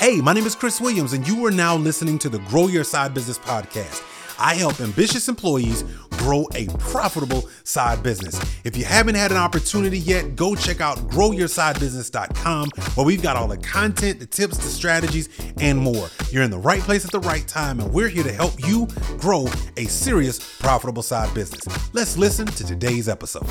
[0.00, 2.84] Hey, my name is Chris Williams, and you are now listening to the Grow Your
[2.84, 4.09] Side Business podcast.
[4.40, 8.40] I help ambitious employees grow a profitable side business.
[8.64, 13.48] If you haven't had an opportunity yet, go check out growyoursidebusiness.com where we've got all
[13.48, 15.28] the content, the tips, the strategies,
[15.60, 16.08] and more.
[16.30, 18.86] You're in the right place at the right time, and we're here to help you
[19.18, 19.46] grow
[19.76, 21.66] a serious, profitable side business.
[21.94, 23.46] Let's listen to today's episode.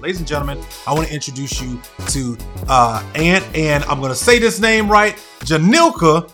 [0.00, 2.36] Ladies and gentlemen, I want to introduce you to
[2.68, 6.30] uh, Aunt, and I'm going to say this name right, Janilka.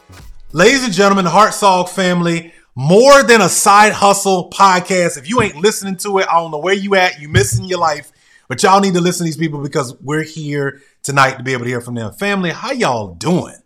[0.52, 5.16] Ladies and gentlemen, Hartzog family, more than a side hustle podcast.
[5.16, 7.20] If you ain't listening to it, I don't know where you at.
[7.20, 8.10] You missing your life,
[8.48, 11.64] but y'all need to listen to these people because we're here tonight to be able
[11.64, 12.12] to hear from them.
[12.12, 13.56] Family, how y'all doing?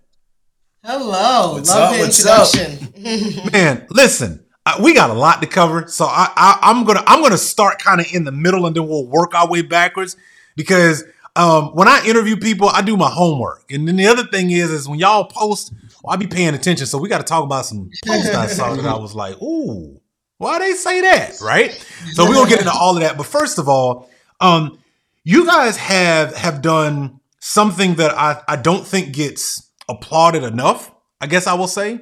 [0.84, 1.96] Hello, What's love up?
[1.96, 3.50] the What's introduction.
[3.52, 7.22] Man, listen, I, we got a lot to cover, so I, I, I'm gonna I'm
[7.22, 10.16] gonna start kind of in the middle, and then we'll work our way backwards
[10.56, 11.04] because.
[11.36, 14.72] Um, when I interview people, I do my homework, and then the other thing is,
[14.72, 15.72] is when y'all post,
[16.08, 16.86] well, I be paying attention.
[16.86, 20.00] So we got to talk about some posts I saw that I was like, "Ooh,
[20.38, 21.72] why they say that?" Right?
[22.12, 23.18] So we're gonna get into all of that.
[23.18, 24.08] But first of all,
[24.40, 24.78] um,
[25.22, 30.90] you guys have have done something that I I don't think gets applauded enough.
[31.20, 32.00] I guess I will say,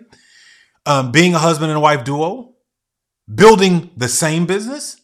[0.84, 2.54] um, being a husband and wife duo,
[3.34, 5.00] building the same business.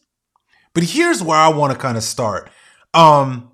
[0.74, 2.50] But here's where I want to kind of start.
[2.94, 3.50] Um,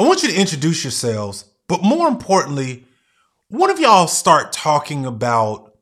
[0.00, 2.86] I want you to introduce yourselves, but more importantly,
[3.50, 5.74] one of y'all start talking about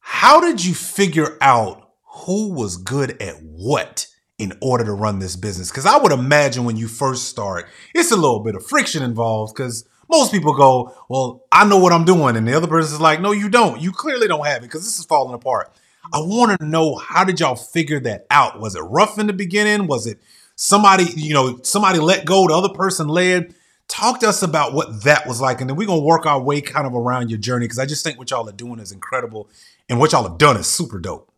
[0.00, 4.06] how did you figure out who was good at what
[4.38, 5.70] in order to run this business?
[5.70, 9.54] Because I would imagine when you first start, it's a little bit of friction involved
[9.54, 12.36] because most people go, Well, I know what I'm doing.
[12.36, 13.82] And the other person is like, No, you don't.
[13.82, 15.70] You clearly don't have it because this is falling apart.
[16.10, 18.60] I want to know how did y'all figure that out?
[18.60, 19.88] Was it rough in the beginning?
[19.88, 20.20] Was it
[20.56, 23.54] somebody, you know, somebody let go, the other person led?
[23.88, 25.60] Talk to us about what that was like.
[25.60, 27.86] And then we're going to work our way kind of around your journey because I
[27.86, 29.48] just think what y'all are doing is incredible
[29.88, 31.30] and what y'all have done is super dope.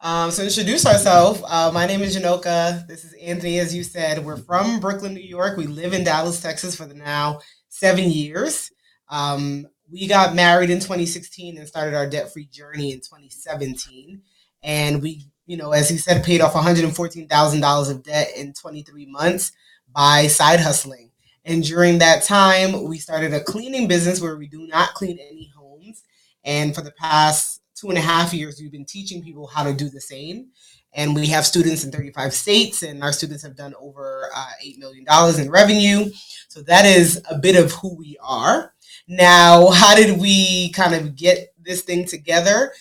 [0.00, 1.42] um, so introduce ourselves.
[1.46, 2.86] Uh, my name is Janoka.
[2.86, 4.24] This is Anthony, as you said.
[4.24, 5.56] We're from Brooklyn, New York.
[5.56, 8.70] We live in Dallas, Texas for the now seven years.
[9.08, 14.22] Um, we got married in 2016 and started our debt-free journey in 2017.
[14.62, 19.52] And we, you know, as he said, paid off $114,000 of debt in 23 months
[19.90, 21.07] by side hustling.
[21.48, 25.50] And during that time, we started a cleaning business where we do not clean any
[25.56, 26.02] homes.
[26.44, 29.72] And for the past two and a half years, we've been teaching people how to
[29.72, 30.48] do the same.
[30.92, 34.76] And we have students in 35 states, and our students have done over uh, $8
[34.76, 35.06] million
[35.40, 36.10] in revenue.
[36.48, 38.74] So that is a bit of who we are.
[39.06, 42.72] Now, how did we kind of get this thing together?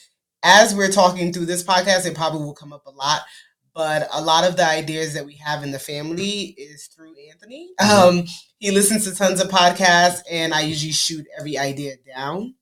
[0.44, 3.22] As we're talking through this podcast, it probably will come up a lot
[3.78, 7.69] but a lot of the ideas that we have in the family is through Anthony.
[7.79, 8.25] Um,
[8.59, 12.56] he listens to tons of podcasts, and I usually shoot every idea down.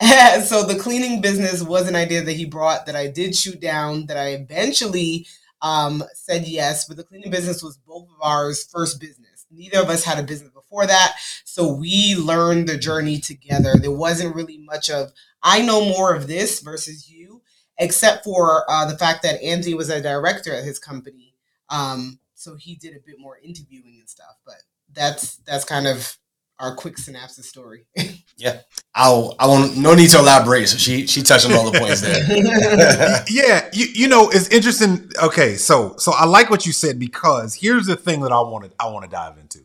[0.44, 4.06] so the cleaning business was an idea that he brought that I did shoot down.
[4.06, 5.26] That I eventually
[5.62, 9.46] um, said yes, but the cleaning business was both of ours first business.
[9.50, 11.14] Neither of us had a business before that,
[11.44, 13.74] so we learned the journey together.
[13.74, 15.12] There wasn't really much of
[15.42, 17.42] I know more of this versus you
[17.78, 21.34] except for uh, the fact that Anthony was a director at his company.
[21.68, 24.36] Um, so he did a bit more interviewing and stuff.
[24.44, 24.62] But
[24.96, 26.16] that's that's kind of
[26.58, 27.86] our quick synopsis story.
[28.38, 28.60] Yeah,
[28.94, 29.34] I'll.
[29.38, 29.78] I won't.
[29.78, 30.68] No need to elaborate.
[30.68, 33.24] So she she touched on all the points there.
[33.30, 35.10] yeah, you, you know, it's interesting.
[35.22, 38.74] Okay, so so I like what you said because here's the thing that I wanted
[38.78, 39.60] I want to dive into.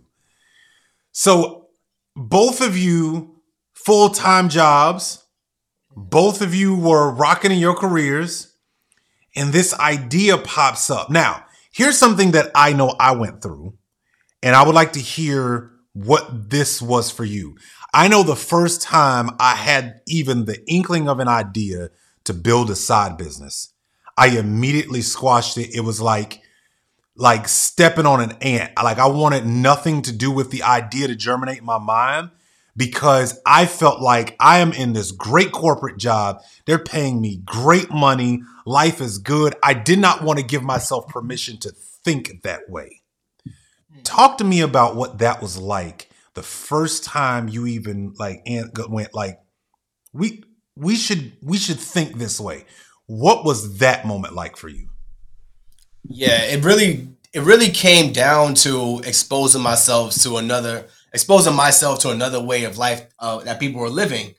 [1.12, 1.68] So
[2.16, 3.42] both of you
[3.74, 5.26] full-time jobs,
[5.96, 8.56] both of you were rocking in your careers,
[9.36, 11.10] and this idea pops up.
[11.10, 13.74] Now, here's something that I know I went through,
[14.44, 17.58] and I would like to hear what this was for you.
[17.94, 21.90] I know the first time I had even the inkling of an idea
[22.24, 23.74] to build a side business,
[24.18, 25.76] I immediately squashed it.
[25.76, 26.42] It was like
[27.16, 28.72] like stepping on an ant.
[28.82, 32.32] Like I wanted nothing to do with the idea to germinate in my mind
[32.76, 36.42] because I felt like I am in this great corporate job.
[36.66, 38.44] They're paying me great money.
[38.66, 39.56] Life is good.
[39.62, 43.01] I did not want to give myself permission to think that way.
[44.12, 48.44] Talk to me about what that was like the first time you even like
[48.90, 49.40] went like
[50.12, 50.44] we
[50.76, 52.66] we should we should think this way.
[53.06, 54.90] What was that moment like for you?
[56.04, 62.10] yeah, it really it really came down to exposing myself to another exposing myself to
[62.10, 64.34] another way of life uh, that people were living.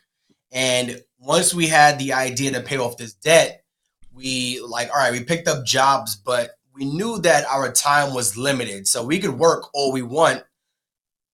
[0.50, 3.64] And once we had the idea to pay off this debt,
[4.12, 8.36] we like all right, we picked up jobs, but we knew that our time was
[8.36, 8.88] limited.
[8.88, 10.42] So we could work all we want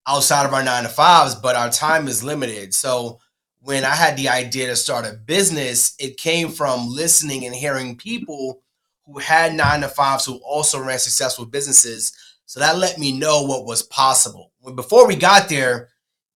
[0.07, 2.75] outside of our nine to fives, but our time is limited.
[2.75, 3.21] So
[3.61, 7.97] when I had the idea to start a business, it came from listening and hearing
[7.97, 8.63] people
[9.05, 12.13] who had nine to fives who also ran successful businesses.
[12.47, 14.53] So that let me know what was possible.
[14.61, 15.91] When before we got there,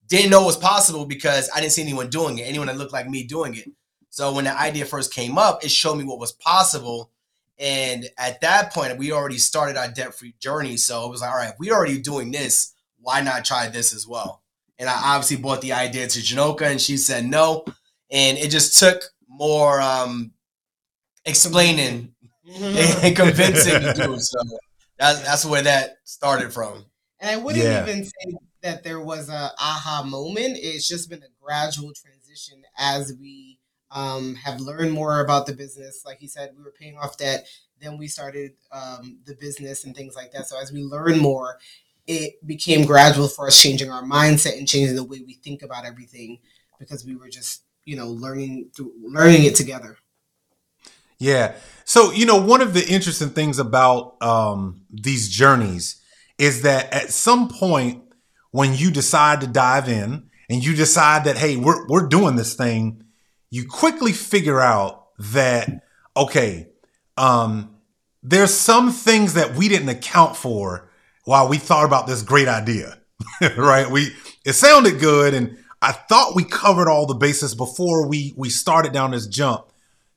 [0.09, 2.93] didn't know it was possible because I didn't see anyone doing it, anyone that looked
[2.93, 3.69] like me doing it.
[4.11, 7.11] So when the idea first came up, it showed me what was possible.
[7.59, 10.77] And at that point, we already started our debt free journey.
[10.77, 12.75] So it was like, all right, we're already doing this.
[12.99, 14.43] Why not try this as well?
[14.79, 17.65] And I obviously brought the idea to Janoka, and she said no.
[18.11, 20.33] And it just took more um,
[21.25, 22.15] explaining
[22.47, 24.19] and convincing to do.
[24.19, 24.39] So
[24.99, 26.85] that's, that's where that started from.
[27.21, 27.83] And I wouldn't yeah.
[27.83, 30.59] even say that there was a aha moment.
[30.61, 33.52] It's just been a gradual transition as we
[33.93, 36.03] um, have learned more about the business.
[36.05, 37.47] Like he said, we were paying off debt.
[37.81, 40.49] Then we started um, the business and things like that.
[40.49, 41.59] So as we learn more,
[42.07, 45.85] it became gradual for us changing our mindset and changing the way we think about
[45.85, 46.39] everything
[46.79, 49.97] because we were just you know learning through learning it together.
[51.19, 51.55] Yeah.
[51.85, 56.01] So you know one of the interesting things about um, these journeys
[56.39, 58.03] is that at some point
[58.51, 62.55] when you decide to dive in and you decide that hey we're we're doing this
[62.55, 63.05] thing
[63.53, 65.85] you quickly figure out that
[66.17, 66.69] okay
[67.17, 67.77] um
[68.23, 70.89] there's some things that we didn't account for
[71.25, 72.99] while we thought about this great idea
[73.57, 73.91] right?
[73.91, 74.13] We
[74.45, 78.93] it sounded good and i thought we covered all the bases before we we started
[78.93, 79.67] down this jump.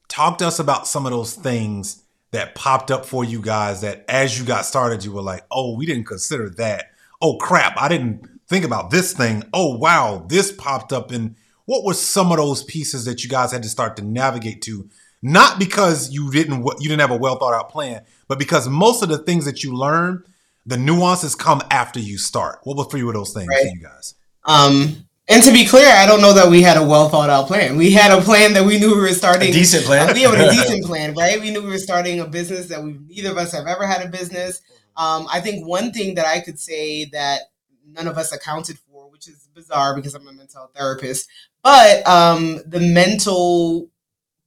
[0.08, 4.06] Talk to us about some of those things that popped up for you guys that
[4.08, 6.92] as you got started you were like oh we didn't consider that.
[7.22, 9.44] Oh crap i didn't think about this thing.
[9.54, 11.36] Oh wow this popped up and
[11.66, 14.90] what were some of those pieces that you guys had to start to navigate to?
[15.22, 19.02] Not because you didn't you didn't have a well thought out plan, but because most
[19.02, 20.24] of the things that you learn,
[20.66, 22.60] the nuances come after you start.
[22.64, 23.62] What were three of those things right.
[23.62, 24.16] for you guys?
[24.44, 27.48] Um, and to be clear, I don't know that we had a well thought out
[27.48, 27.78] plan.
[27.78, 29.50] We had a plan that we knew we were starting.
[29.50, 30.14] A decent plan.
[30.14, 31.42] we had a decent plan, right?
[31.42, 34.06] We knew we were starting a business that we neither of us have ever had
[34.06, 34.62] a business.
[34.96, 37.42] Um, I think one thing that I could say that
[37.88, 41.28] none of us accounted for, which is bizarre because I'm a mental health therapist,
[41.66, 43.90] but um, the mental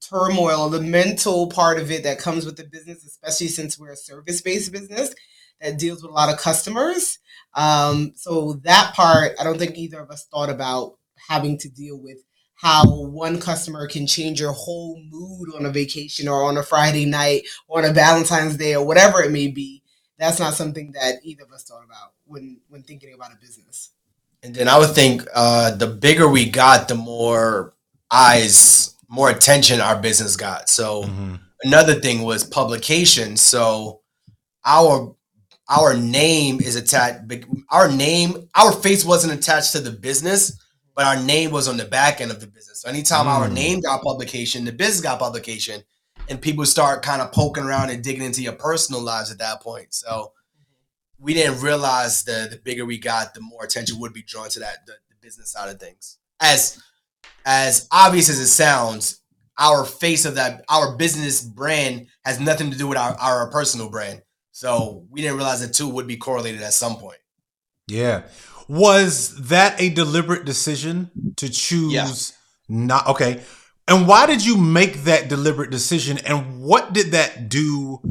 [0.00, 3.96] turmoil, the mental part of it that comes with the business, especially since we're a
[3.96, 5.16] service based business
[5.60, 7.18] that deals with a lot of customers.
[7.54, 10.96] Um, so that part, I don't think either of us thought about
[11.28, 12.18] having to deal with
[12.54, 17.04] how one customer can change your whole mood on a vacation or on a Friday
[17.04, 19.82] night or on a Valentine's Day or whatever it may be.
[20.20, 23.90] That's not something that either of us thought about when when thinking about a business.
[24.42, 27.74] And then I would think uh, the bigger we got, the more
[28.10, 30.68] eyes, more attention our business got.
[30.68, 31.34] So mm-hmm.
[31.64, 33.36] another thing was publication.
[33.36, 34.02] So
[34.64, 35.14] our
[35.68, 37.30] our name is attached.
[37.70, 40.58] Our name, our face wasn't attached to the business,
[40.94, 42.82] but our name was on the back end of the business.
[42.82, 43.30] So anytime mm.
[43.30, 45.82] our name got publication, the business got publication,
[46.28, 49.60] and people start kind of poking around and digging into your personal lives at that
[49.60, 49.92] point.
[49.92, 50.32] So
[51.20, 54.60] we didn't realize the the bigger we got, the more attention would be drawn to
[54.60, 56.18] that the, the business side of things.
[56.40, 56.80] As
[57.44, 59.20] as obvious as it sounds,
[59.58, 63.90] our face of that our business brand has nothing to do with our, our personal
[63.90, 64.22] brand.
[64.52, 67.18] So we didn't realize the two would be correlated at some point.
[67.86, 68.24] Yeah.
[68.68, 72.06] Was that a deliberate decision to choose yeah.
[72.68, 73.42] not okay?
[73.86, 78.02] And why did you make that deliberate decision and what did that do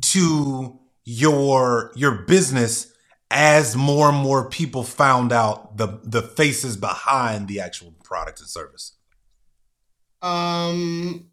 [0.00, 0.77] to
[1.08, 2.92] your your business
[3.30, 8.48] as more and more people found out the the faces behind the actual product and
[8.48, 8.92] service?
[10.20, 11.30] Um,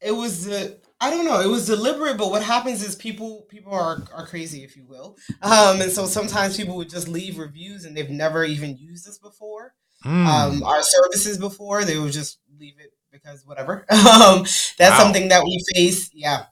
[0.00, 1.40] it was uh, I don't know.
[1.40, 5.18] It was deliberate, but what happens is people people are are crazy, if you will.
[5.42, 9.18] Um, and so sometimes people would just leave reviews and they've never even used us
[9.18, 9.74] before.
[10.06, 10.26] Mm.
[10.26, 13.84] Um, our services before they would just leave it because whatever.
[13.90, 14.44] um,
[14.78, 14.98] that's wow.
[14.98, 16.10] something that we face.
[16.14, 16.44] Yeah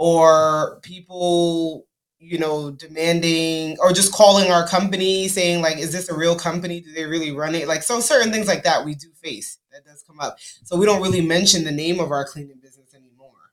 [0.00, 1.86] or people
[2.18, 6.80] you know demanding or just calling our company saying like is this a real company?
[6.80, 7.68] Do they really run it?
[7.68, 10.38] Like so certain things like that we do face that does come up.
[10.64, 13.52] So we don't really mention the name of our cleaning business anymore.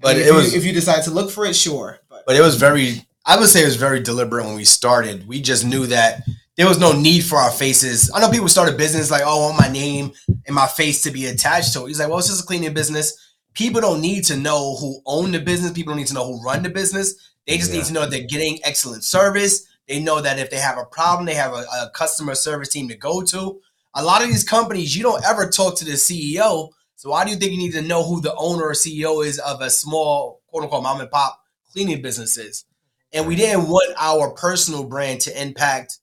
[0.00, 2.54] But it was if you decide to look for it sure but, but it was
[2.54, 5.26] very i would say it was very deliberate when we started.
[5.26, 6.22] We just knew that
[6.56, 8.12] there was no need for our faces.
[8.14, 10.12] I know people start a business like, oh, I want my name
[10.46, 11.88] and my face to be attached to it.
[11.88, 15.32] He's like, well, it's just a cleaning business people don't need to know who own
[15.32, 15.72] the business.
[15.72, 17.32] People don't need to know who run the business.
[17.46, 17.78] They just yeah.
[17.78, 19.66] need to know they're getting excellent service.
[19.88, 22.88] They know that if they have a problem, they have a, a, customer service team
[22.88, 23.60] to go to.
[23.94, 26.70] A lot of these companies, you don't ever talk to the CEO.
[26.96, 29.38] So why do you think you need to know who the owner or CEO is
[29.38, 31.38] of a small quote unquote mom and pop
[31.72, 32.64] cleaning business is?
[33.12, 35.98] And we didn't want our personal brand to impact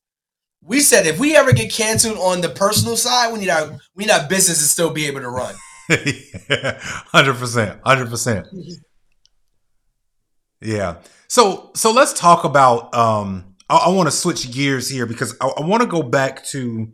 [0.64, 4.06] we said if we ever get canceled on the personal side, we need our we
[4.06, 5.56] need our business to still be able to run.
[7.12, 8.48] Hundred percent, hundred percent.
[10.62, 10.98] Yeah.
[11.28, 12.94] So so let's talk about.
[12.94, 16.46] Um, I, I want to switch gears here because I, I want to go back
[16.48, 16.92] to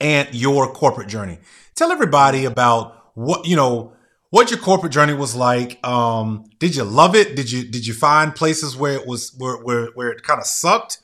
[0.00, 1.38] and your corporate journey.
[1.74, 3.94] Tell everybody about what you know
[4.30, 5.84] what your corporate journey was like.
[5.86, 7.34] Um, did you love it?
[7.36, 10.46] Did you did you find places where it was where where, where it kind of
[10.46, 10.98] sucked?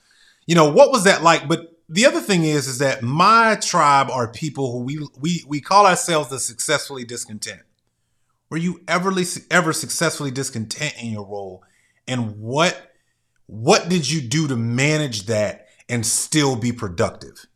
[0.47, 1.49] You know what was that like?
[1.49, 5.61] But the other thing is is that my tribe are people who we we we
[5.61, 7.63] call ourselves the successfully discontent.
[8.51, 9.13] Were you ever
[9.51, 11.65] ever successfully discontent in your role,
[12.07, 12.93] and what
[13.47, 17.47] what did you do to manage that and still be productive?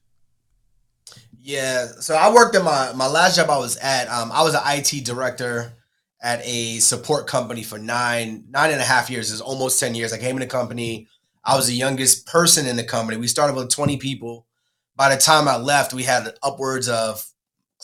[1.41, 4.09] Yeah, so I worked at my my last job I was at.
[4.09, 5.73] Um, I was an IT director
[6.21, 9.33] at a support company for nine nine and a half years.
[9.33, 10.13] It's almost ten years.
[10.13, 11.09] I came in the company.
[11.45, 13.19] I was the youngest person in the company.
[13.19, 14.47] We started with twenty people.
[14.97, 17.25] By the time I left, we had upwards of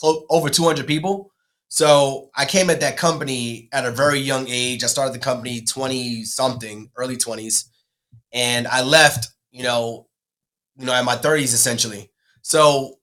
[0.03, 1.31] over two hundred people.
[1.67, 4.83] So I came at that company at a very young age.
[4.83, 7.69] I started the company twenty something, early twenties,
[8.31, 9.29] and I left.
[9.51, 10.07] You know,
[10.75, 12.11] you know, at my thirties essentially.
[12.41, 12.95] So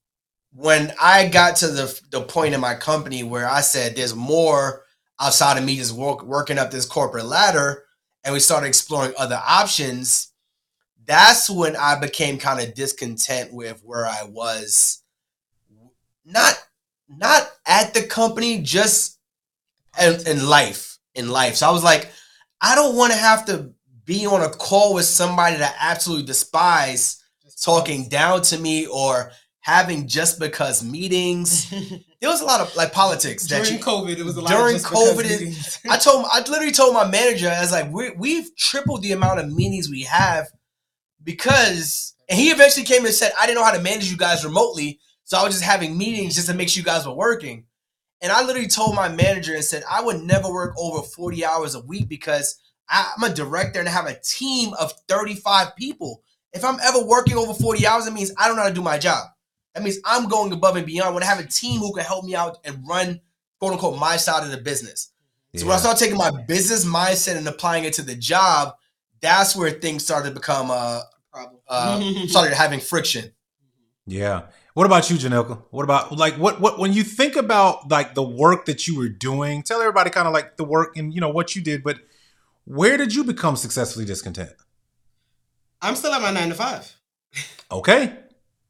[0.52, 4.84] when I got to the the point in my company where I said there's more
[5.18, 7.84] outside of me just work, working up this corporate ladder,
[8.24, 10.31] and we started exploring other options,
[11.06, 15.02] that's when I became kind of discontent with where I was.
[16.24, 16.54] Not
[17.08, 19.18] not at the company, just
[20.00, 20.98] in, in life.
[21.14, 22.10] In life, so I was like,
[22.62, 23.72] I don't want to have to
[24.06, 27.22] be on a call with somebody that I absolutely despise
[27.60, 29.30] talking down to me or
[29.60, 31.68] having just because meetings.
[32.20, 34.16] there was a lot of like politics during you, COVID.
[34.16, 35.24] It was a lot during COVID.
[35.24, 39.12] It, I told I literally told my manager, I was like, we, we've tripled the
[39.12, 40.48] amount of meetings we have
[41.24, 44.44] because, and he eventually came and said, I didn't know how to manage you guys
[44.44, 47.64] remotely, so I was just having meetings just to make sure you guys were working.
[48.20, 51.74] And I literally told my manager and said, I would never work over 40 hours
[51.74, 56.22] a week because I'm a director and I have a team of 35 people.
[56.52, 58.82] If I'm ever working over 40 hours, it means I don't know how to do
[58.82, 59.26] my job.
[59.74, 61.14] That means I'm going above and beyond.
[61.14, 63.20] When I have a team who can help me out and run,
[63.58, 65.08] quote unquote, my side of the business.
[65.54, 68.74] So when I started taking my business mindset and applying it to the job,
[69.20, 71.02] that's where things started to become uh,
[71.68, 73.32] uh started having friction.
[74.06, 74.42] Yeah.
[74.74, 75.62] What about you, Janelka?
[75.70, 79.08] What about like what what when you think about like the work that you were
[79.08, 79.62] doing?
[79.62, 81.98] Tell everybody kind of like the work and you know what you did, but
[82.64, 84.52] where did you become successfully discontent?
[85.80, 86.94] I'm still at my nine to five.
[87.70, 88.16] Okay.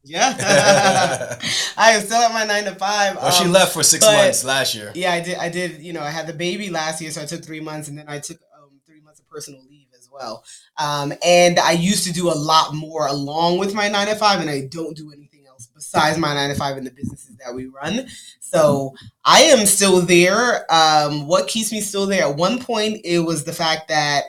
[0.04, 0.34] Yeah,
[1.76, 3.16] I am still at my nine to five.
[3.16, 4.90] Well, um, she left for six months last year.
[4.96, 5.38] Yeah, I did.
[5.38, 5.80] I did.
[5.80, 8.06] You know, I had the baby last year, so I took three months, and then
[8.08, 9.81] I took um, three months of personal leave as
[10.12, 10.44] well.
[10.78, 14.40] Um, and I used to do a lot more along with my nine to five,
[14.40, 17.54] and I don't do anything else besides my nine to five and the businesses that
[17.54, 18.06] we run.
[18.40, 20.70] So I am still there.
[20.72, 22.24] Um, what keeps me still there?
[22.24, 24.24] At one point, it was the fact that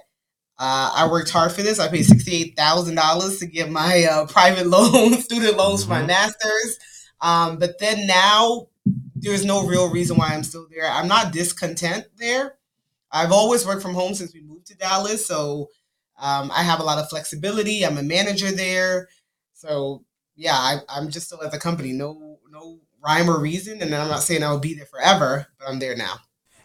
[0.57, 1.79] uh, I worked hard for this.
[1.79, 5.97] I paid sixty-eight thousand dollars to get my uh, private loan, student loans for my
[5.97, 6.07] mm-hmm.
[6.07, 6.79] masters.
[7.21, 8.67] Um, but then now,
[9.15, 10.89] there's no real reason why I'm still there.
[10.89, 12.55] I'm not discontent there.
[13.13, 15.69] I've always worked from home since we moved to Dallas, so
[16.19, 17.85] um, I have a lot of flexibility.
[17.85, 19.07] I'm a manager there,
[19.53, 20.03] so
[20.35, 21.93] yeah, I, I'm just still at the company.
[21.93, 25.79] No, no rhyme or reason, and I'm not saying I'll be there forever, but I'm
[25.79, 26.15] there now.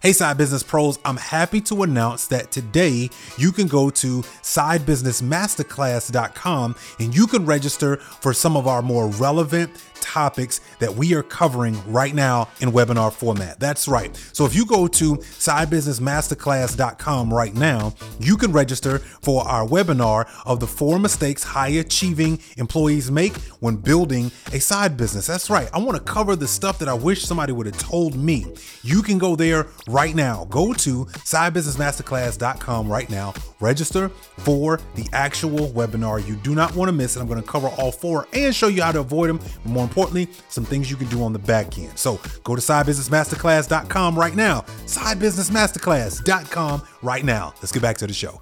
[0.00, 6.76] Hey, Side Business Pros, I'm happy to announce that today you can go to sidebusinessmasterclass.com
[7.00, 11.78] and you can register for some of our more relevant topics that we are covering
[11.90, 13.58] right now in webinar format.
[13.60, 14.16] That's right.
[14.32, 20.60] So if you go to sidebusinessmasterclass.com right now, you can register for our webinar of
[20.60, 25.26] the four mistakes high achieving employees make when building a side business.
[25.26, 25.68] That's right.
[25.72, 28.46] I want to cover the stuff that I wish somebody would have told me.
[28.82, 30.44] You can go there right now.
[30.46, 33.34] Go to sidebusinessmasterclass.com right now.
[33.60, 36.26] Register for the actual webinar.
[36.26, 37.20] You do not want to miss it.
[37.20, 39.40] I'm going to cover all four and show you how to avoid them.
[39.64, 41.98] More importantly, some things you can do on the back end.
[41.98, 44.62] So go to sidebusinessmasterclass.com right now.
[44.86, 47.54] Sidebusinessmasterclass.com right now.
[47.56, 48.40] Let's get back to the show.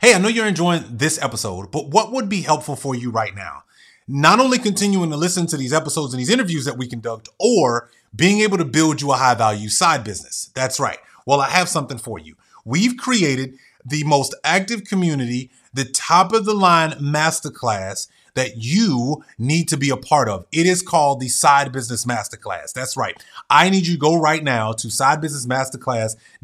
[0.00, 3.34] Hey, I know you're enjoying this episode, but what would be helpful for you right
[3.34, 3.64] now?
[4.06, 7.90] Not only continuing to listen to these episodes and these interviews that we conduct, or
[8.14, 10.50] being able to build you a high value side business.
[10.54, 10.98] That's right.
[11.26, 12.36] Well, I have something for you.
[12.64, 19.68] We've created the most active community, the top of the line masterclass that you need
[19.68, 20.46] to be a part of.
[20.52, 22.72] It is called the Side Business Masterclass.
[22.72, 23.20] That's right.
[23.50, 24.90] I need you to go right now to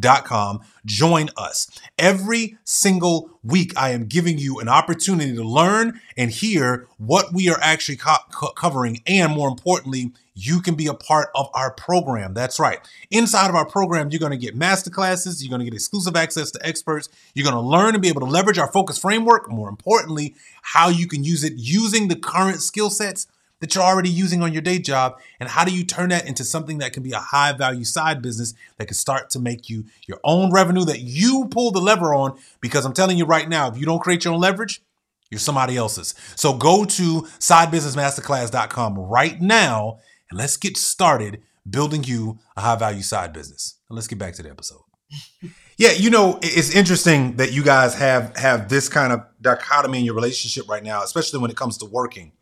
[0.01, 0.61] sidebusinessmasterclass.com.
[0.85, 1.69] join us.
[1.99, 7.49] Every single week, I am giving you an opportunity to learn and hear what we
[7.49, 9.01] are actually co- covering.
[9.07, 12.35] And more importantly, you can be a part of our program.
[12.35, 12.79] That's right.
[13.11, 16.51] Inside of our program, you're going to get masterclasses, you're going to get exclusive access
[16.53, 19.49] to experts, you're going to learn and be able to leverage our focus framework.
[19.49, 23.29] More importantly, how you can use it using the current skill sets
[23.65, 26.45] that you're already using on your day job and how do you turn that into
[26.45, 29.87] something that can be a high value side business that can start to make you
[30.07, 33.69] your own revenue that you pull the lever on because I'm telling you right now
[33.71, 34.83] if you don't create your own leverage
[35.31, 36.15] you're somebody else's.
[36.37, 39.99] So go to sidebusinessmasterclass.com right now
[40.31, 43.79] and let's get started building you a high value side business.
[43.89, 44.83] And let's get back to the episode.
[45.79, 50.05] yeah, you know, it's interesting that you guys have have this kind of dichotomy in
[50.05, 52.33] your relationship right now, especially when it comes to working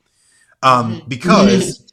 [0.63, 1.09] um, mm-hmm.
[1.09, 1.93] because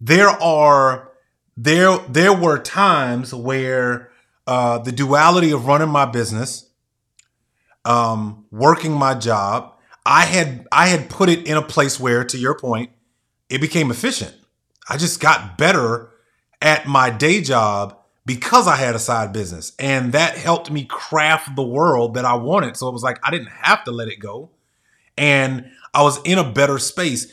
[0.00, 1.10] there are
[1.56, 4.10] there there were times where
[4.46, 6.68] uh, the duality of running my business,
[7.84, 9.74] um, working my job,
[10.04, 12.90] I had I had put it in a place where, to your point,
[13.48, 14.34] it became efficient.
[14.88, 16.10] I just got better
[16.62, 21.54] at my day job because I had a side business, and that helped me craft
[21.54, 22.76] the world that I wanted.
[22.76, 24.50] So it was like I didn't have to let it go,
[25.16, 27.30] and I was in a better space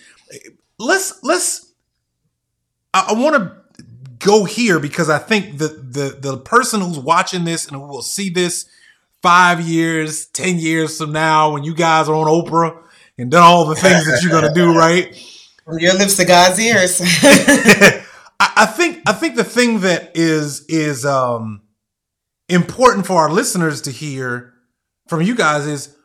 [0.79, 1.73] let's let's
[2.93, 3.57] I, I want to
[4.19, 8.01] go here because I think the the the person who's watching this and who will
[8.01, 8.65] see this
[9.21, 12.83] five years, ten years from now, when you guys are on Oprah
[13.17, 15.15] and done all the things that you're gonna do, right?
[15.65, 17.01] From your lips to God's ears.
[18.39, 21.61] I, I think I think the thing that is is um
[22.49, 24.53] important for our listeners to hear
[25.07, 25.95] from you guys is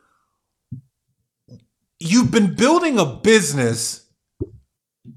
[1.99, 4.02] you've been building a business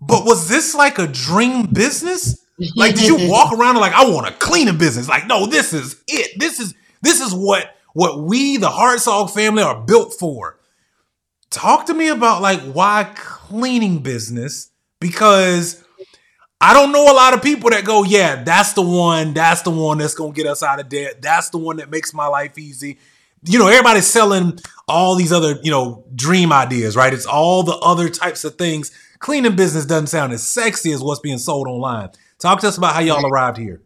[0.07, 2.45] but was this like a dream business?
[2.75, 5.09] Like, did you walk around and like, I want a cleaning business?
[5.09, 6.39] Like, no, this is it.
[6.39, 10.59] This is this is what what we, the Hartzog family, are built for.
[11.51, 14.71] Talk to me about like why cleaning business
[15.01, 15.83] because
[16.61, 19.71] I don't know a lot of people that go, yeah, that's the one, that's the
[19.71, 21.23] one that's gonna get us out of debt.
[21.23, 22.99] That's the one that makes my life easy.
[23.45, 27.13] You know, everybody's selling all these other, you know, dream ideas, right?
[27.13, 31.21] It's all the other types of things cleaning business doesn't sound as sexy as what's
[31.21, 32.11] being sold online.
[32.39, 33.83] Talk to us about how y'all arrived here.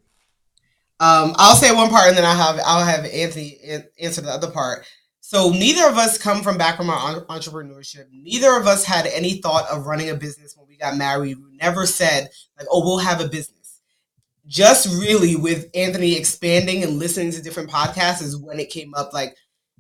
[1.01, 3.59] Um, I'll say one part, and then I have I'll have Anthony
[3.99, 4.87] answer the other part.
[5.21, 8.07] So neither of us come from background on entrepreneurship.
[8.13, 11.39] Neither of us had any thought of running a business when we got married.
[11.39, 13.81] We never said like, "Oh, we'll have a business."
[14.47, 19.13] Just really with Anthony expanding and listening to different podcasts is when it came up.
[19.15, 19.37] Like,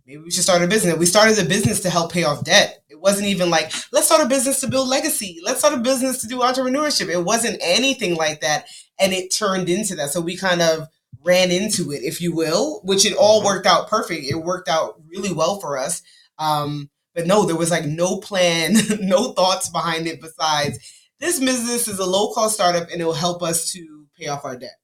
[0.07, 0.97] maybe we should start a business.
[0.97, 2.80] We started a business to help pay off debt.
[2.91, 5.41] It wasn't even like, let's start a business to build legacy.
[5.43, 7.09] Let's start a business to do entrepreneurship.
[7.09, 8.67] It wasn't anything like that.
[8.99, 10.11] And it turned into that.
[10.11, 10.89] So we kind of
[11.23, 13.47] ran into it, if you will, which it all mm-hmm.
[13.47, 14.25] worked out perfect.
[14.25, 16.03] It worked out really well for us.
[16.39, 20.79] Um, but no, there was like no plan, no thoughts behind it besides
[21.21, 24.45] this business is a low cost startup and it will help us to pay off
[24.45, 24.77] our debt.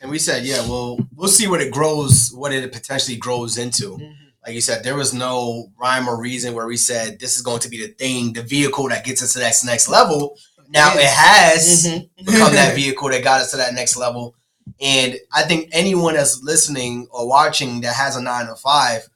[0.00, 3.90] And we said, yeah, well, we'll see what it grows, what it potentially grows into.
[3.90, 4.21] Mm-hmm.
[4.44, 7.60] Like you said, there was no rhyme or reason where we said this is going
[7.60, 10.36] to be the thing, the vehicle that gets us to that next level.
[10.68, 12.24] Now it has mm-hmm.
[12.24, 14.34] become that vehicle that got us to that next level.
[14.80, 19.08] And I think anyone that's listening or watching that has a nine to five,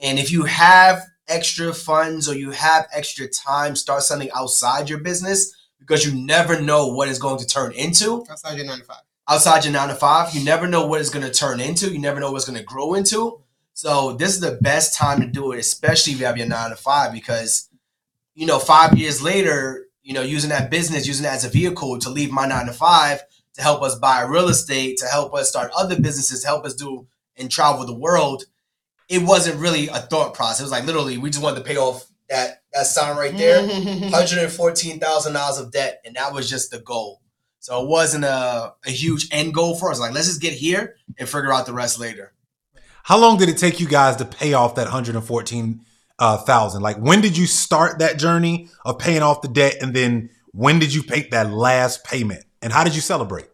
[0.00, 4.98] and if you have extra funds or you have extra time, start something outside your
[4.98, 8.24] business because you never know what it's going to turn into.
[8.28, 10.34] Outside your nine to five outside your nine to five.
[10.34, 11.92] You never know what it's going to turn into.
[11.92, 13.40] You never know what's going to grow into.
[13.76, 16.70] So this is the best time to do it, especially if you have your nine
[16.70, 17.68] to five, because
[18.34, 21.98] you know five years later, you know using that business, using that as a vehicle
[21.98, 25.50] to leave my nine to five to help us buy real estate, to help us
[25.50, 28.44] start other businesses, to help us do and travel the world.
[29.10, 30.60] It wasn't really a thought process.
[30.60, 33.60] It was like literally we just wanted to pay off that that sign right there,
[34.10, 37.20] hundred and fourteen thousand dollars of debt, and that was just the goal.
[37.60, 40.00] So it wasn't a, a huge end goal for us.
[40.00, 42.32] Like, let's just get here and figure out the rest later.
[43.06, 45.80] How long did it take you guys to pay off that 114
[46.18, 46.82] uh, thousand?
[46.82, 50.80] Like, when did you start that journey of paying off the debt, and then when
[50.80, 52.44] did you make that last payment?
[52.60, 53.46] And how did you celebrate?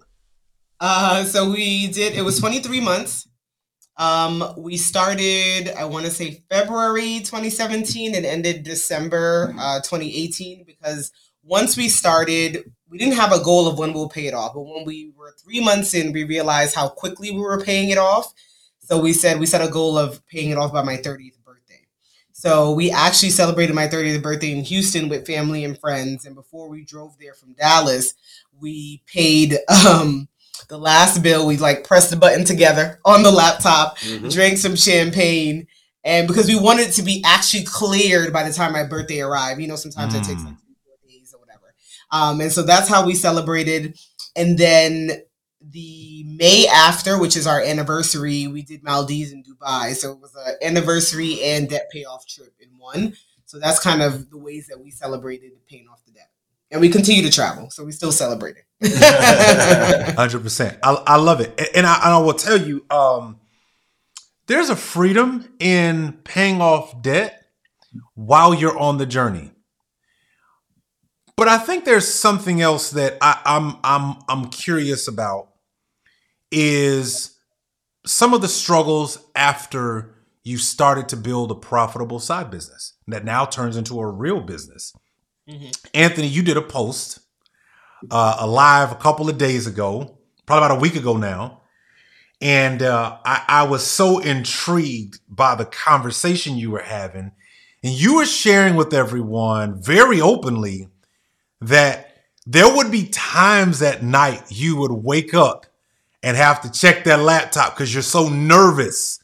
[0.80, 2.14] Uh, so we did.
[2.14, 3.28] It was 23 months.
[3.98, 11.12] Um, we started, I want to say February 2017 and ended December uh, 2018 because
[11.42, 14.62] once we started, we didn't have a goal of when we'll pay it off, but
[14.62, 18.32] when we were three months in, we realized how quickly we were paying it off.
[18.92, 21.80] So we said we set a goal of paying it off by my 30th birthday.
[22.32, 26.26] So we actually celebrated my 30th birthday in Houston with family and friends.
[26.26, 28.12] And before we drove there from Dallas,
[28.60, 29.56] we paid
[29.88, 30.28] um,
[30.68, 34.28] the last bill, we like pressed the button together on the laptop, mm-hmm.
[34.28, 35.68] drank some champagne,
[36.04, 39.58] and because we wanted it to be actually cleared by the time my birthday arrived.
[39.58, 40.20] You know, sometimes mm.
[40.20, 41.74] it takes like four days or whatever.
[42.10, 43.98] Um, and so that's how we celebrated.
[44.36, 45.22] And then
[45.70, 49.94] the May after, which is our anniversary, we did Maldives and Dubai.
[49.94, 53.14] So it was an anniversary and debt payoff trip in one.
[53.46, 56.30] So that's kind of the ways that we celebrated paying off the debt.
[56.70, 60.14] And we continue to travel, so we still celebrate it.
[60.16, 60.78] Hundred percent.
[60.82, 63.40] I, I love it, and I, and I will tell you, um,
[64.46, 67.46] there's a freedom in paying off debt
[68.14, 69.50] while you're on the journey.
[71.36, 75.51] But I think there's something else that I, I'm I'm I'm curious about
[76.52, 77.36] is
[78.06, 83.44] some of the struggles after you started to build a profitable side business that now
[83.44, 84.92] turns into a real business.
[85.48, 85.70] Mm-hmm.
[85.94, 87.20] Anthony, you did a post,
[88.10, 91.62] uh, a live a couple of days ago, probably about a week ago now.
[92.40, 97.30] And uh, I, I was so intrigued by the conversation you were having.
[97.84, 100.88] And you were sharing with everyone very openly
[101.60, 105.66] that there would be times at night you would wake up
[106.22, 109.18] and have to check that laptop because you're so nervous.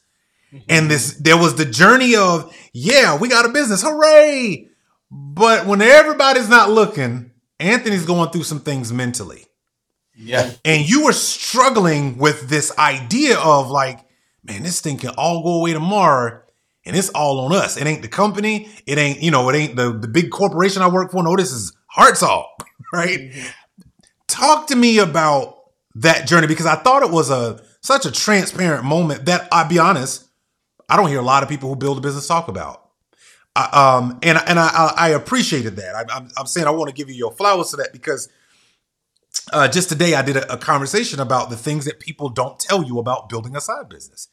[0.67, 4.67] And this, there was the journey of, yeah, we got a business, hooray!
[5.11, 9.45] But when everybody's not looking, Anthony's going through some things mentally.
[10.15, 10.51] Yeah.
[10.65, 13.99] And you were struggling with this idea of like,
[14.43, 16.41] man, this thing can all go away tomorrow
[16.85, 17.77] and it's all on us.
[17.77, 18.69] It ain't the company.
[18.85, 21.23] It ain't, you know, it ain't the, the big corporation I work for.
[21.23, 22.45] No, this is Hartzog,
[22.93, 23.19] right?
[23.19, 23.47] Mm-hmm.
[24.27, 25.58] Talk to me about
[25.95, 29.79] that journey because I thought it was a such a transparent moment that I'll be
[29.79, 30.27] honest,
[30.87, 32.85] I don't hear a lot of people who build a business talk about.
[33.55, 35.95] I, um, and and I, I appreciated that.
[35.95, 38.29] I, I'm, I'm saying I want to give you your flowers to that because
[39.51, 42.83] uh, just today I did a, a, conversation about the things that people don't tell
[42.83, 44.27] you about building a side business,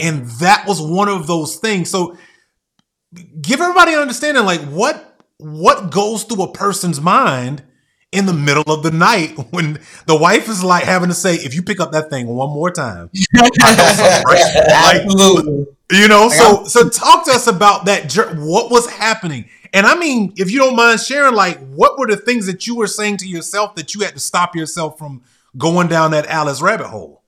[0.00, 1.90] and that was one of those things.
[1.90, 2.16] So
[3.40, 7.62] give everybody an understanding, like what what goes through a person's mind
[8.14, 11.54] in the middle of the night when the wife is like having to say, "If
[11.54, 13.44] you pick up that thing one more time, like,
[15.90, 18.14] you know." So, so talk to us about that.
[18.36, 19.46] What was happening?
[19.72, 22.76] And I mean, if you don't mind sharing, like, what were the things that you
[22.76, 25.22] were saying to yourself that you had to stop yourself from
[25.58, 27.22] going down that Alice rabbit hole?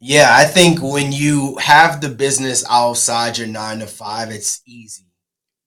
[0.00, 5.06] Yeah, I think when you have the business outside your nine to five, it's easy.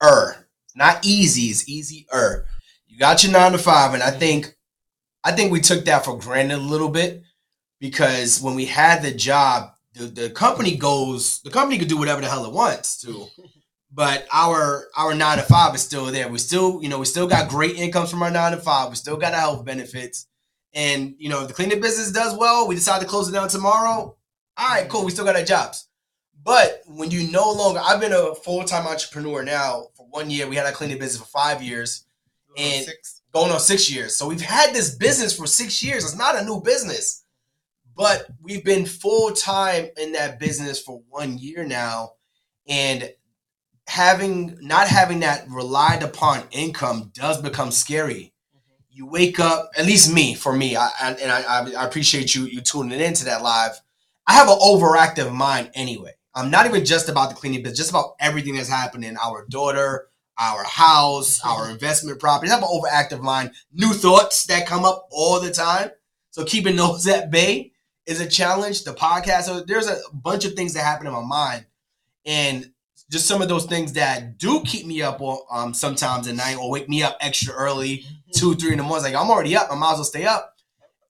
[0.04, 2.46] Er, not easy, it's easier
[2.98, 4.20] you got your nine to five, and I mm-hmm.
[4.20, 4.56] think
[5.24, 7.22] I think we took that for granted a little bit
[7.80, 12.22] because when we had the job, the, the company goes the company could do whatever
[12.22, 13.28] the hell it wants to.
[13.90, 16.28] But our our nine to five is still there.
[16.28, 18.90] We still, you know, we still got great incomes from our nine to five.
[18.90, 20.28] We still got our health benefits.
[20.74, 23.48] And you know, if the cleaning business does well, we decide to close it down
[23.48, 24.16] tomorrow.
[24.58, 25.06] All right, cool.
[25.06, 25.88] We still got our jobs.
[26.44, 30.48] But when you no longer, I've been a full time entrepreneur now for one year.
[30.48, 32.07] We had our cleaning business for five years
[32.58, 33.22] and six.
[33.34, 34.16] going on six years.
[34.16, 36.04] So we've had this business for six years.
[36.04, 37.24] It's not a new business,
[37.96, 42.14] but we've been full time in that business for one year now,
[42.68, 43.14] and
[43.88, 48.34] having not having that relied upon income does become scary.
[48.56, 48.74] Mm-hmm.
[48.92, 52.46] You wake up, at least me, for me, I, I and I, I appreciate you
[52.46, 53.80] you tuning into that live.
[54.28, 56.12] I have an overactive mind anyway.
[56.36, 59.16] I'm not even just about the cleaning business, just about everything that's happening.
[59.18, 62.50] Our daughter, our house, our investment property.
[62.52, 63.52] Have an overactive mind.
[63.74, 65.92] New thoughts that come up all the time.
[66.32, 67.72] So keeping those at bay
[68.06, 68.84] is a challenge.
[68.84, 71.66] The podcast, so there's a bunch of things that happen in my mind,
[72.26, 72.72] and
[73.10, 76.70] just some of those things that do keep me up um, sometimes at night or
[76.70, 78.32] wake me up extra early, mm-hmm.
[78.34, 79.14] two, three in the morning.
[79.14, 79.68] Like I'm already up.
[79.72, 80.54] I might as well stay up.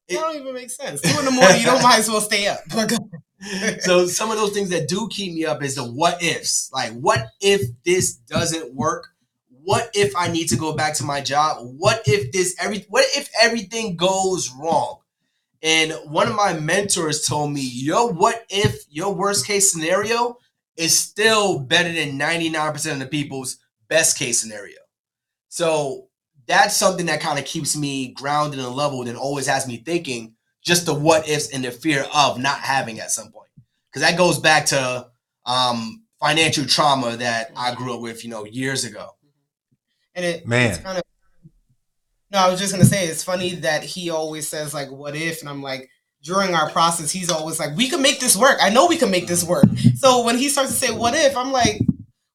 [0.08, 1.02] It, that don't even make sense.
[1.02, 2.60] Two in the morning, you don't might as well stay up.
[3.80, 6.72] so some of those things that do keep me up is the what ifs.
[6.74, 9.10] Like, what if this doesn't work?
[9.68, 11.58] What if I need to go back to my job?
[11.62, 15.00] What if this every what if everything goes wrong?
[15.62, 20.38] And one of my mentors told me, "Your what if your worst case scenario
[20.78, 23.58] is still better than 99% of the people's
[23.90, 24.78] best case scenario."
[25.50, 26.08] So
[26.48, 30.36] that's something that kind of keeps me grounded and leveled and always has me thinking
[30.64, 33.50] just the what ifs and the fear of not having at some point.
[33.92, 35.08] Because that goes back to
[35.46, 39.17] um, financial trauma that I grew up with, you know, years ago.
[40.18, 40.72] And it, Man.
[40.72, 41.04] it's kind of
[42.32, 45.40] no, I was just gonna say it's funny that he always says like what if
[45.40, 45.90] and I'm like
[46.24, 48.58] during our process he's always like we can make this work.
[48.62, 49.66] I know we can make this work.
[49.96, 51.80] So when he starts to say what if I'm like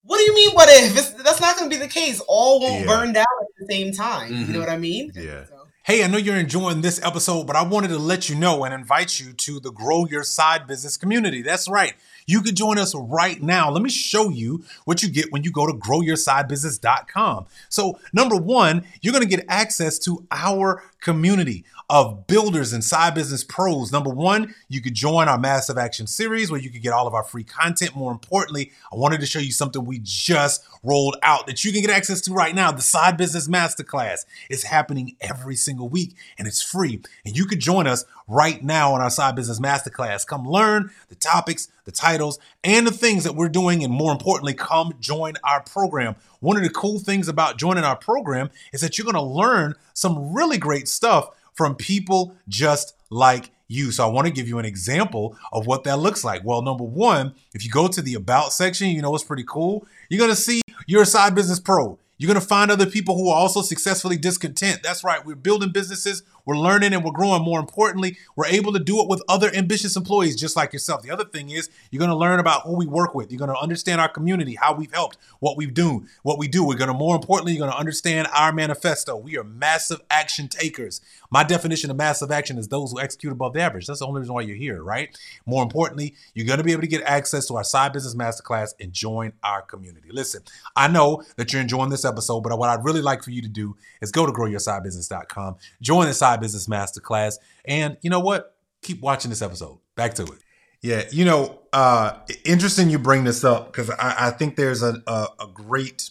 [0.05, 0.97] what do you mean what if?
[0.97, 2.21] It's, that's not going to be the case.
[2.29, 2.87] All won't yeah.
[2.87, 4.31] burn down at the same time.
[4.31, 4.40] Mm-hmm.
[4.40, 4.59] You know mm-hmm.
[4.61, 5.12] what I mean?
[5.14, 5.45] Yeah.
[5.47, 5.66] So.
[5.85, 8.73] Hey, I know you're enjoying this episode, but I wanted to let you know and
[8.73, 11.42] invite you to the Grow Your Side Business community.
[11.42, 11.95] That's right.
[12.26, 13.70] You can join us right now.
[13.70, 17.46] Let me show you what you get when you go to growyoursidebusiness.com.
[17.68, 23.14] So, number one, you're going to get access to our community of builders and side
[23.14, 23.92] business pros.
[23.92, 27.12] Number one, you could join our massive action series where you could get all of
[27.12, 27.94] our free content.
[27.94, 31.82] More importantly, I wanted to show you something we just rolled out that you can
[31.82, 32.72] get access to right now.
[32.72, 37.00] The Side Business Masterclass is happening every single week and it's free.
[37.26, 40.27] And you could join us right now on our Side Business Masterclass.
[40.27, 43.85] Come learn the topics, the titles, and the things that we're doing.
[43.85, 46.16] And more importantly, come join our program.
[46.40, 49.75] One of the cool things about joining our program is that you're going to learn
[49.92, 53.90] some really great stuff from people just like you.
[53.90, 56.42] So I want to give you an example of what that looks like.
[56.42, 59.87] Well, number one, if you go to the about section, you know what's pretty cool?
[60.09, 61.99] You're going to see you're a side business pro.
[62.18, 64.83] You're going to find other people who are also successfully discontent.
[64.83, 65.25] That's right.
[65.25, 67.42] We're building businesses, we're learning, and we're growing.
[67.42, 71.02] More importantly, we're able to do it with other ambitious employees just like yourself.
[71.02, 73.31] The other thing is you're going to learn about who we work with.
[73.31, 76.64] You're going to understand our community, how we've helped, what we've done, what we do.
[76.64, 79.16] We're going to, more importantly, you're going to understand our manifesto.
[79.16, 81.00] We are massive action takers.
[81.31, 83.87] My definition of massive action is those who execute above the average.
[83.87, 85.16] That's the only reason why you're here, right?
[85.46, 88.74] More importantly, you're going to be able to get access to our side business masterclass
[88.81, 90.09] and join our community.
[90.11, 90.42] Listen,
[90.76, 93.48] I know that you're enjoying this episode, but what I'd really like for you to
[93.48, 98.57] do is go to growyoursidebusiness.com, join the Side Business Masterclass, and you know what?
[98.83, 99.79] Keep watching this episode.
[99.95, 100.38] Back to it.
[100.81, 105.01] Yeah, you know, uh, interesting you bring this up because I, I, think there's a,
[105.07, 106.11] a, a, great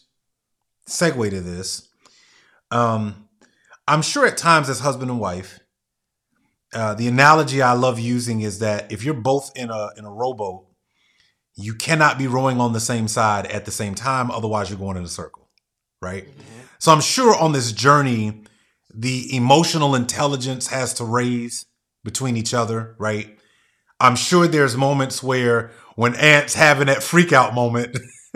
[0.87, 1.89] segue to this.
[2.71, 3.27] Um,
[3.85, 5.59] I'm sure at times as husband and wife,
[6.73, 10.11] uh, the analogy I love using is that if you're both in a in a
[10.11, 10.65] rowboat,
[11.55, 14.95] you cannot be rowing on the same side at the same time, otherwise you're going
[14.95, 15.41] in a circle
[16.01, 16.25] right?
[16.25, 16.61] Mm-hmm.
[16.79, 18.43] So I'm sure on this journey,
[18.93, 21.65] the emotional intelligence has to raise
[22.03, 23.37] between each other, right?
[23.99, 27.97] I'm sure there's moments where when Ant's having that freak out moment,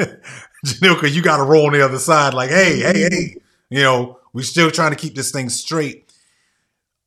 [0.66, 3.36] Janilka, you got to roll on the other side, like, hey, hey, hey,
[3.70, 6.12] you know, we're still trying to keep this thing straight.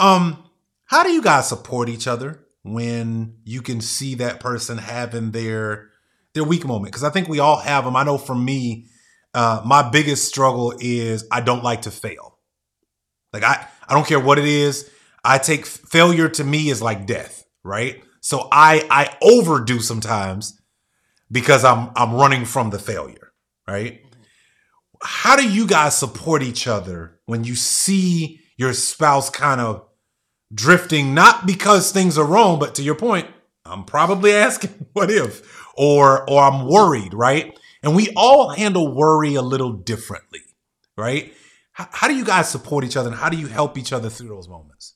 [0.00, 0.44] Um,
[0.86, 5.90] how do you guys support each other when you can see that person having their
[6.34, 6.92] their weak moment?
[6.92, 7.96] Because I think we all have them.
[7.96, 8.86] I know for me,
[9.34, 12.37] uh, my biggest struggle is I don't like to fail.
[13.32, 14.90] Like I, I don't care what it is.
[15.24, 18.02] I take failure to me is like death, right?
[18.20, 20.60] So I I overdo sometimes
[21.30, 23.32] because I'm I'm running from the failure,
[23.66, 24.04] right?
[25.02, 29.86] How do you guys support each other when you see your spouse kind of
[30.52, 33.28] drifting not because things are wrong, but to your point,
[33.64, 37.56] I'm probably asking what if or or I'm worried, right?
[37.82, 40.40] And we all handle worry a little differently,
[40.96, 41.32] right?
[41.78, 44.10] How, how do you guys support each other and how do you help each other
[44.10, 44.94] through those moments?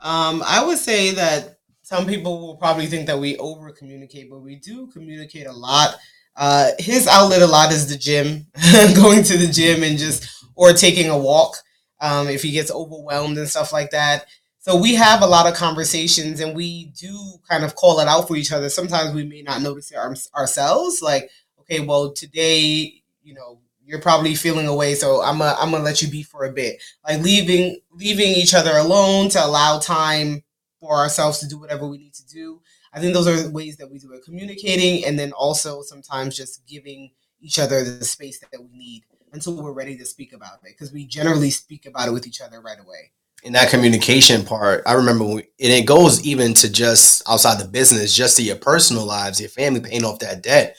[0.00, 4.40] Um, I would say that some people will probably think that we over communicate, but
[4.40, 5.94] we do communicate a lot.
[6.34, 8.48] Uh, his outlet a lot is the gym,
[8.96, 11.54] going to the gym and just, or taking a walk
[12.00, 14.26] um, if he gets overwhelmed and stuff like that.
[14.58, 17.16] So we have a lot of conversations and we do
[17.48, 18.70] kind of call it out for each other.
[18.70, 21.00] Sometimes we may not notice it our, ourselves.
[21.00, 21.30] Like,
[21.60, 23.59] okay, well, today, you know,
[23.90, 26.80] you're probably feeling away, so I'm gonna I'm gonna let you be for a bit.
[27.06, 30.44] Like leaving leaving each other alone to allow time
[30.78, 32.62] for ourselves to do whatever we need to do.
[32.92, 34.24] I think those are ways that we do it.
[34.24, 39.60] Communicating and then also sometimes just giving each other the space that we need until
[39.60, 40.70] we're ready to speak about it.
[40.70, 43.10] Because we generally speak about it with each other right away.
[43.42, 47.66] In that communication part, I remember, we, and it goes even to just outside the
[47.66, 50.76] business, just to your personal lives, your family, paying off that debt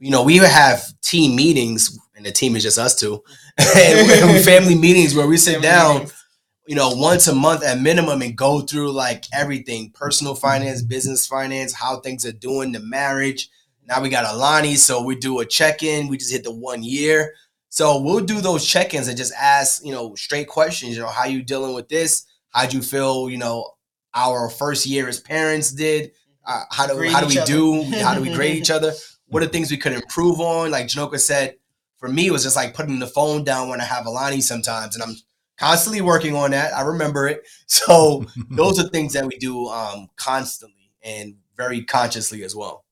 [0.00, 3.24] you know, we have team meetings, and the team is just us two,
[3.58, 6.26] and family meetings where we sit family down, meetings.
[6.66, 11.26] you know, once a month at minimum and go through like everything personal finance, business
[11.26, 13.48] finance, how things are doing, the marriage.
[13.86, 16.08] Now we got Alani, so we do a check in.
[16.08, 17.32] We just hit the one year.
[17.70, 20.94] So we'll do those check ins and just ask, you know, straight questions.
[20.94, 22.26] You know, how you dealing with this?
[22.50, 23.70] How'd you feel, you know,
[24.14, 26.12] our first year as parents did?
[26.44, 27.82] Uh, how do how do we do?
[28.02, 28.92] How do we grade each other?
[29.30, 30.70] what are things we could improve on?
[30.70, 31.56] Like Janoka said,
[32.00, 34.96] for me, it was just like putting the phone down when I have Alani sometimes,
[34.96, 35.14] and I'm
[35.58, 36.74] constantly working on that.
[36.74, 37.46] I remember it.
[37.66, 42.84] So those are things that we do um, constantly and very consciously as well.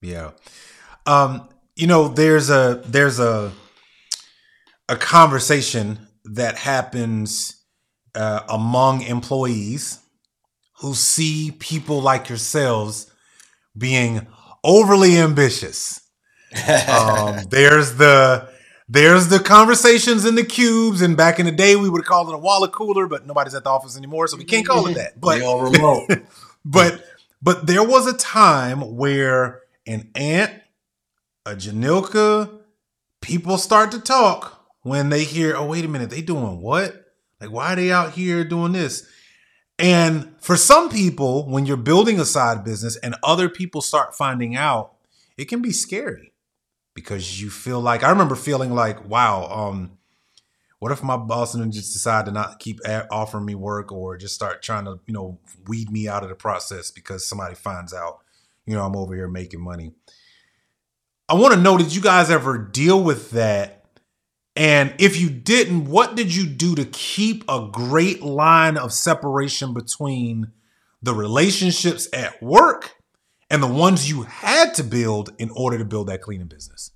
[0.00, 0.30] Yeah.
[1.04, 3.52] Um, you know, there's a there's a
[4.88, 7.64] a conversation that happens
[8.14, 9.98] uh, among employees
[10.80, 13.10] who see people like yourselves
[13.76, 14.26] being
[14.62, 16.00] overly ambitious.
[16.88, 18.48] Um, there's the
[18.88, 22.34] there's the conversations in the cubes, and back in the day, we would call it
[22.34, 25.20] a water cooler, but nobody's at the office anymore, so we can't call it that.
[25.20, 26.08] But all remote.
[26.64, 27.04] but
[27.42, 30.52] but there was a time where an Ant,
[31.44, 32.60] a Janilka,
[33.20, 37.12] people start to talk when they hear, oh, wait a minute, they doing what?
[37.40, 39.06] Like, why are they out here doing this?
[39.78, 44.56] And for some people, when you're building a side business and other people start finding
[44.56, 44.94] out,
[45.36, 46.27] it can be scary
[46.98, 49.98] because you feel like I remember feeling like, wow, um,
[50.80, 54.16] what if my boss and just decide to not keep a- offering me work or
[54.16, 57.94] just start trying to, you know, weed me out of the process because somebody finds
[57.94, 58.18] out,
[58.66, 59.92] you know, I'm over here making money.
[61.28, 63.84] I want to know, did you guys ever deal with that?
[64.56, 69.72] And if you didn't, what did you do to keep a great line of separation
[69.72, 70.50] between
[71.00, 72.97] the relationships at work
[73.50, 76.92] and the ones you had to build in order to build that cleaning business?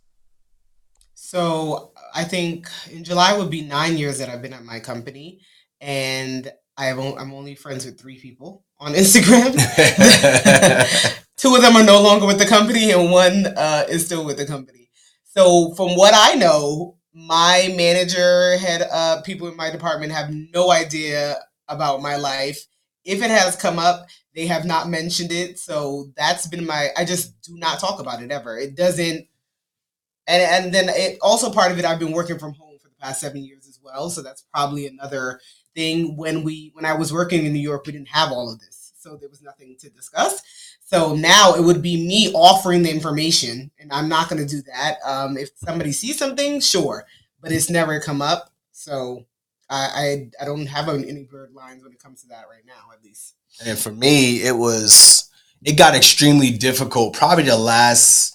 [1.14, 5.40] So I think in July would be nine years that I've been at my company,
[5.80, 9.52] and I've I'm only friends with three people on Instagram.
[11.36, 14.36] Two of them are no longer with the company, and one uh, is still with
[14.36, 14.90] the company.
[15.24, 20.70] So from what I know, my manager, head uh, people in my department have no
[20.70, 21.36] idea
[21.68, 22.66] about my life.
[23.04, 25.58] If it has come up, they have not mentioned it.
[25.58, 26.88] So that's been my.
[26.96, 28.58] I just do not talk about it ever.
[28.58, 29.26] It doesn't
[30.26, 32.94] and and then it also part of it i've been working from home for the
[32.96, 35.40] past seven years as well so that's probably another
[35.74, 38.58] thing when we when i was working in new york we didn't have all of
[38.60, 40.40] this so there was nothing to discuss
[40.84, 44.62] so now it would be me offering the information and i'm not going to do
[44.62, 47.04] that um, if somebody sees something sure
[47.40, 49.24] but it's never come up so
[49.72, 52.92] I, I i don't have any bird lines when it comes to that right now
[52.92, 55.28] at least and for me, it was
[55.64, 57.14] it got extremely difficult.
[57.14, 58.34] Probably the last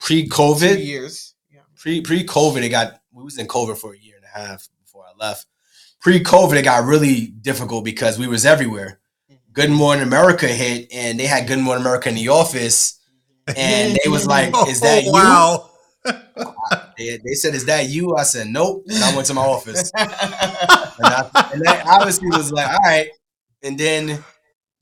[0.00, 4.24] pre-COVID, years yeah pre pre-COVID, it got we was in COVID for a year and
[4.24, 5.46] a half before I left.
[6.00, 9.00] Pre-COVID, it got really difficult because we was everywhere.
[9.30, 9.52] Mm-hmm.
[9.52, 13.00] Good Morning America hit, and they had Good Morning America in the office,
[13.46, 13.58] mm-hmm.
[13.58, 15.70] and they was like, "Is that oh, you?" wow.
[16.98, 19.90] They, they said, "Is that you?" I said, "Nope," and I went to my office.
[20.98, 23.08] And, I, and that obviously was like, all right.
[23.62, 24.24] And then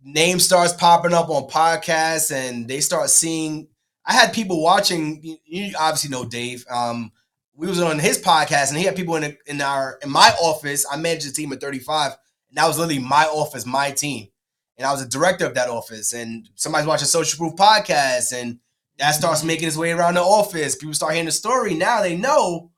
[0.03, 3.69] name starts popping up on podcasts, and they start seeing.
[4.07, 5.21] I had people watching.
[5.23, 6.65] You, you obviously know Dave.
[6.71, 7.11] Um,
[7.57, 10.35] we was on his podcast, and he had people in the, in our in my
[10.41, 10.87] office.
[10.91, 12.13] I managed a team of thirty five,
[12.49, 14.29] and that was literally my office, my team,
[14.77, 16.13] and I was a director of that office.
[16.13, 18.59] And somebody's watching Social Proof podcast, and
[18.99, 20.77] that starts making its way around the office.
[20.77, 21.75] People start hearing the story.
[21.75, 22.71] Now they know,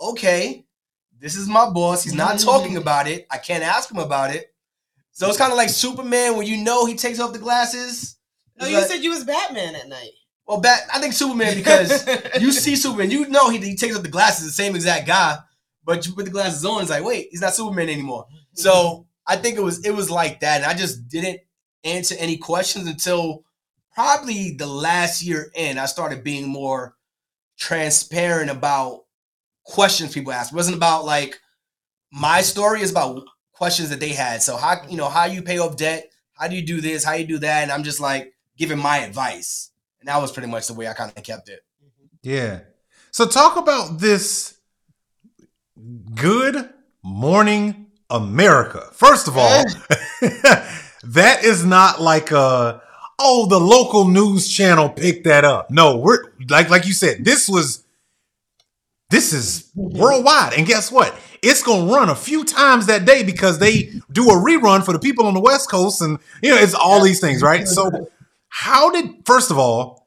[0.00, 0.64] okay,
[1.18, 2.04] this is my boss.
[2.04, 2.46] He's not mm-hmm.
[2.46, 3.26] talking about it.
[3.30, 4.54] I can't ask him about it.
[5.12, 8.16] So it's kind of like Superman when you know he takes off the glasses.
[8.58, 10.10] no you like- said you was batman at night
[10.46, 12.06] well, Bat, I think Superman because
[12.40, 15.38] you see Superman, you know he, he takes off the glasses, the same exact guy,
[15.84, 18.26] but you put the glasses on, it's like, wait, he's not Superman anymore.
[18.52, 21.40] So I think it was it was like that, and I just didn't
[21.82, 23.44] answer any questions until
[23.94, 25.78] probably the last year in.
[25.78, 26.96] I started being more
[27.58, 29.04] transparent about
[29.64, 30.52] questions people asked.
[30.52, 31.40] It wasn't about like
[32.12, 34.42] my story; is about questions that they had.
[34.42, 36.10] So how you know how you pay off debt?
[36.34, 37.04] How do you do this?
[37.04, 37.62] How you do that?
[37.62, 40.94] And I'm just like giving my advice, and that was pretty much the way I
[40.94, 41.60] kind of kept it.
[42.22, 42.60] Yeah.
[43.10, 44.56] So talk about this
[46.14, 46.70] Good
[47.02, 48.88] Morning America.
[48.92, 49.64] First of all,
[51.04, 52.82] that is not like a
[53.18, 55.70] oh the local news channel picked that up.
[55.70, 57.84] No, we're like like you said, this was
[59.10, 60.54] this is worldwide.
[60.54, 61.16] And guess what?
[61.42, 64.98] It's gonna run a few times that day because they do a rerun for the
[64.98, 67.68] people on the West Coast, and you know, it's all these things, right?
[67.68, 68.08] So
[68.48, 70.04] how did first of all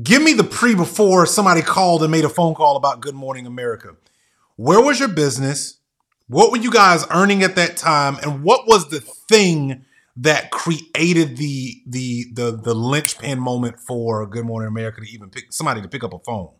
[0.00, 3.46] give me the pre before somebody called and made a phone call about Good Morning
[3.46, 3.94] America.
[4.56, 5.78] Where was your business?
[6.28, 8.16] What were you guys earning at that time?
[8.22, 9.84] And what was the thing
[10.16, 15.52] that created the the the the linchpin moment for Good Morning America to even pick
[15.52, 16.50] somebody to pick up a phone?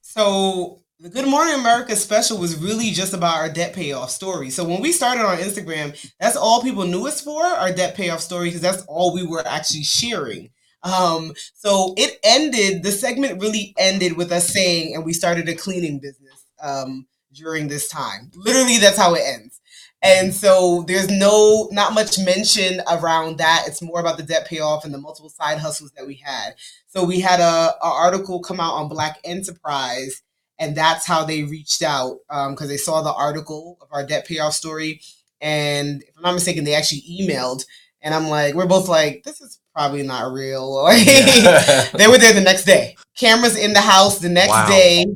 [0.00, 4.50] So the Good Morning America special was really just about our debt payoff story.
[4.50, 8.20] So when we started on Instagram, that's all people knew us for, our debt payoff
[8.20, 10.50] story, because that's all we were actually sharing.
[10.84, 15.54] Um, so it ended, the segment really ended with us saying, and we started a
[15.54, 18.30] cleaning business um, during this time.
[18.36, 19.60] Literally, that's how it ends.
[20.02, 23.64] And so there's no, not much mention around that.
[23.68, 26.54] It's more about the debt payoff and the multiple side hustles that we had.
[26.88, 30.22] So we had a, a article come out on Black Enterprise,
[30.58, 32.18] and that's how they reached out
[32.50, 35.00] because they saw the article of our debt payoff story.
[35.40, 37.64] And if I'm not mistaken, they actually emailed,
[38.00, 40.84] and I'm like, we're both like, this is probably not real.
[40.92, 42.96] They were there the next day.
[43.16, 44.68] Cameras in the house the next Wow.
[44.68, 45.06] day,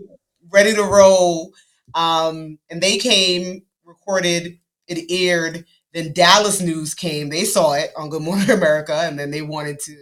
[0.51, 1.53] ready to roll.
[1.95, 4.59] Um, and they came, recorded,
[4.89, 5.64] it aired.
[5.93, 7.28] Then Dallas News came.
[7.28, 9.97] They saw it on Good Morning America, and then they wanted to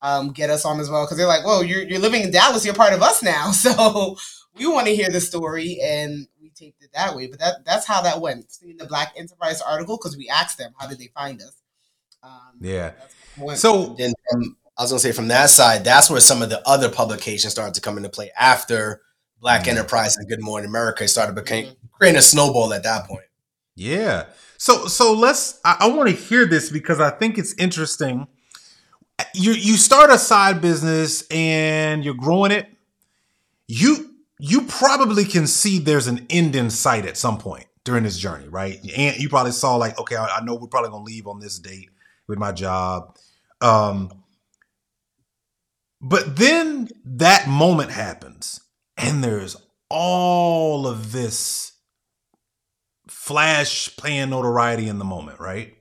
[0.00, 2.64] um, get us on as well because they're like, "Whoa, you're you're living in Dallas.
[2.64, 4.16] You're part of us now." So
[4.54, 7.26] we want to hear the story, and we taped it that way.
[7.26, 8.52] But that that's how that went.
[8.52, 11.56] Seeing the Black Enterprise article because we asked them, "How did they find us?"
[12.22, 12.92] Um, yeah.
[13.54, 16.66] So then from, I was gonna say from that side, that's where some of the
[16.68, 19.00] other publications started to come into play after
[19.40, 19.70] Black mm-hmm.
[19.70, 21.86] Enterprise and Good Morning America started became mm-hmm.
[21.92, 23.24] creating a snowball at that point.
[23.74, 24.26] Yeah.
[24.58, 25.60] So so let's.
[25.64, 28.26] I, I want to hear this because I think it's interesting.
[29.34, 32.68] You you start a side business and you're growing it.
[33.66, 38.18] You you probably can see there's an end in sight at some point during this
[38.18, 38.78] journey, right?
[38.96, 41.58] And you probably saw like, okay, I, I know we're probably gonna leave on this
[41.58, 41.90] date
[42.26, 43.16] with my job.
[43.60, 44.10] Um,
[46.00, 48.60] but then that moment happens,
[48.96, 49.56] and there's
[49.88, 51.71] all of this
[53.22, 55.74] flash playing notoriety in the moment, right?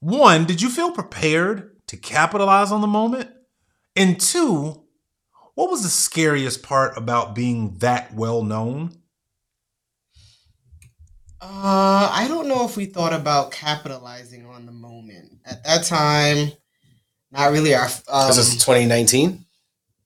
[0.00, 3.30] One, did you feel prepared to capitalize on the moment?
[3.94, 4.82] And two,
[5.54, 8.96] what was the scariest part about being that well known?
[11.40, 16.50] Uh, I don't know if we thought about capitalizing on the moment at that time.
[17.30, 17.76] Not really.
[17.76, 19.44] Our um, this is 2019,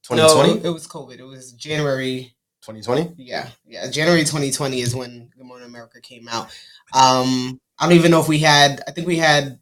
[0.03, 0.61] 2020.
[0.61, 1.21] No, it was COVID.
[1.21, 2.35] It was January
[2.69, 3.15] 2020.
[3.17, 3.91] Yeah, yeah.
[3.91, 6.47] January 2020 is when Good Morning America came out.
[6.95, 8.83] Um, I don't even know if we had.
[8.87, 9.59] I think we had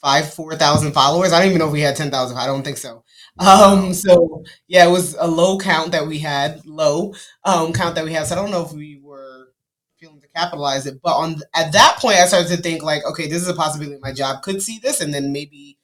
[0.00, 1.32] five, four thousand followers.
[1.32, 2.38] I don't even know if we had ten thousand.
[2.38, 3.04] I don't think so.
[3.38, 7.14] Um, so yeah, it was a low count that we had, low
[7.44, 8.26] um count that we had.
[8.26, 9.52] So I don't know if we were
[9.98, 13.28] feeling to capitalize it, but on at that point, I started to think like, okay,
[13.28, 13.98] this is a possibility.
[14.02, 15.78] My job could see this, and then maybe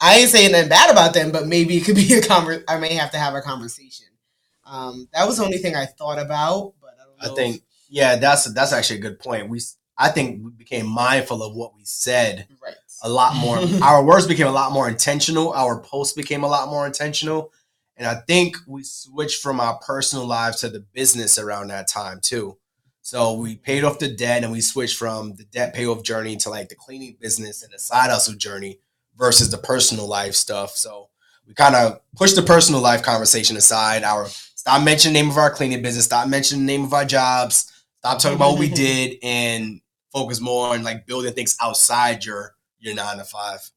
[0.00, 2.78] I ain't saying nothing bad about them, but maybe it could be a conver- I
[2.78, 4.06] may have to have a conversation.
[4.68, 8.44] Um, that was the only thing I thought about, but I, I think yeah, that's
[8.52, 9.48] that's actually a good point.
[9.48, 9.60] We
[9.96, 12.74] I think we became mindful of what we said right.
[13.02, 13.58] a lot more.
[13.82, 15.52] our words became a lot more intentional.
[15.52, 17.52] Our posts became a lot more intentional,
[17.96, 22.20] and I think we switched from our personal lives to the business around that time
[22.22, 22.58] too.
[23.00, 26.50] So we paid off the debt and we switched from the debt payoff journey to
[26.50, 28.80] like the cleaning business and the side hustle journey
[29.16, 30.72] versus the personal life stuff.
[30.72, 31.08] So
[31.46, 34.04] we kind of pushed the personal life conversation aside.
[34.04, 34.28] Our
[34.68, 37.72] stop mentioning the name of our cleaning business, stop mentioning the name of our jobs,
[38.00, 38.74] stop talking about what we mm-hmm.
[38.74, 39.80] did, and
[40.12, 43.70] focus more on like building things outside your your nine to five.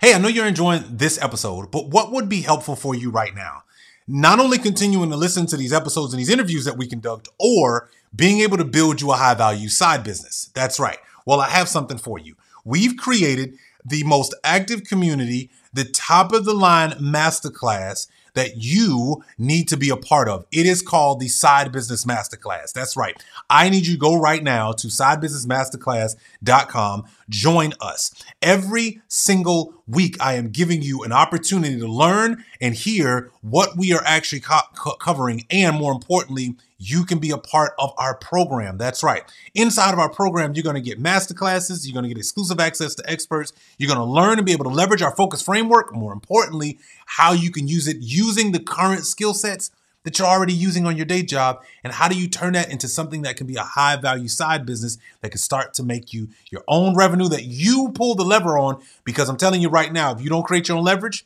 [0.00, 3.34] Hey, I know you're enjoying this episode, but what would be helpful for you right
[3.34, 3.62] now?
[4.06, 7.88] Not only continuing to listen to these episodes and these interviews that we conduct, or
[8.14, 10.50] being able to build you a high value side business.
[10.54, 10.98] That's right.
[11.24, 12.36] Well, I have something for you.
[12.66, 19.68] We've created the most active community, the top of the line masterclass that you need
[19.68, 20.44] to be a part of.
[20.52, 22.72] It is called the Side Business Masterclass.
[22.72, 23.20] That's right.
[23.48, 27.04] I need you to go right now to sidebusinessmasterclass.com.
[27.28, 28.12] Join us.
[28.42, 33.92] Every single week, I am giving you an opportunity to learn and hear what we
[33.92, 38.76] are actually co- covering, and more importantly, you can be a part of our program.
[38.76, 39.22] That's right.
[39.54, 42.94] Inside of our program, you're going to get masterclasses, you're going to get exclusive access
[42.96, 46.12] to experts, you're going to learn and be able to leverage our focus framework, more
[46.12, 49.70] importantly, how you can use it using the current skill sets
[50.04, 52.86] that you're already using on your day job and how do you turn that into
[52.86, 56.28] something that can be a high value side business that can start to make you
[56.50, 60.12] your own revenue that you pull the lever on because I'm telling you right now
[60.12, 61.24] if you don't create your own leverage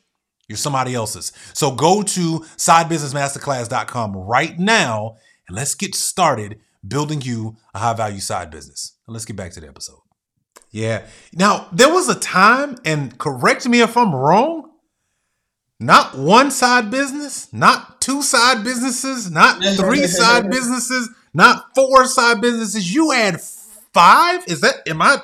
[0.48, 1.30] you're somebody else's.
[1.52, 8.20] So go to sidebusinessmasterclass.com right now and let's get started building you a high value
[8.20, 8.96] side business.
[9.06, 10.00] And let's get back to the episode.
[10.70, 11.06] Yeah.
[11.32, 14.70] Now, there was a time, and correct me if I'm wrong,
[15.80, 22.40] not one side business, not two side businesses, not three side businesses, not four side
[22.40, 22.94] businesses.
[22.94, 23.40] You had
[23.94, 24.44] five?
[24.46, 25.18] Is that, am I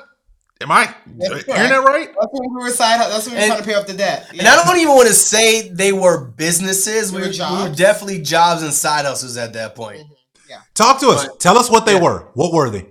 [0.61, 2.07] Am I that's hearing that right?
[2.07, 3.01] That's when we were side.
[3.01, 4.29] That's when we were trying to pay off the debt.
[4.31, 4.39] Yeah.
[4.39, 7.11] And I don't even want to say they were businesses.
[7.11, 9.99] We were, we were, definitely jobs and side hustles at that point.
[9.99, 10.13] Mm-hmm.
[10.49, 10.61] Yeah.
[10.73, 11.27] Talk to us.
[11.27, 12.03] But, Tell us what they yeah.
[12.03, 12.27] were.
[12.35, 12.87] What were they?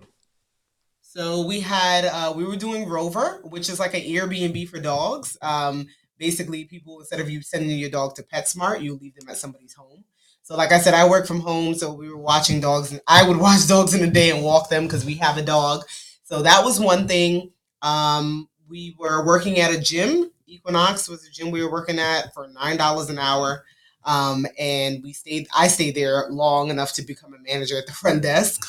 [1.00, 5.38] So we had uh, we were doing Rover, which is like an Airbnb for dogs.
[5.40, 5.86] Um,
[6.18, 9.72] basically, people instead of you sending your dog to PetSmart, you leave them at somebody's
[9.72, 10.04] home.
[10.42, 13.26] So, like I said, I work from home, so we were watching dogs, and I
[13.26, 15.84] would watch dogs in the day and walk them because we have a dog.
[16.24, 17.52] So that was one thing.
[17.84, 20.30] Um, we were working at a gym.
[20.46, 23.64] Equinox was a gym we were working at for nine dollars an hour.
[24.06, 27.92] Um, and we stayed i stayed there long enough to become a manager at the
[28.02, 28.60] front desk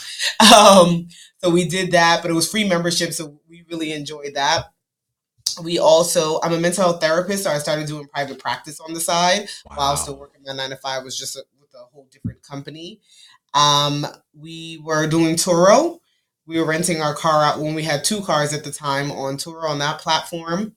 [0.55, 1.09] um,
[1.39, 4.71] so we did that but it was free membership so we really enjoyed that
[5.61, 8.99] we also i'm a mental health therapist so i started doing private practice on the
[9.01, 9.75] side wow.
[9.75, 13.01] while still working my nine to five was just a, with a whole different company
[13.55, 15.99] Um, we were doing Turo.
[16.47, 19.37] We were renting our car out when we had two cars at the time on
[19.37, 20.75] Turo on that platform.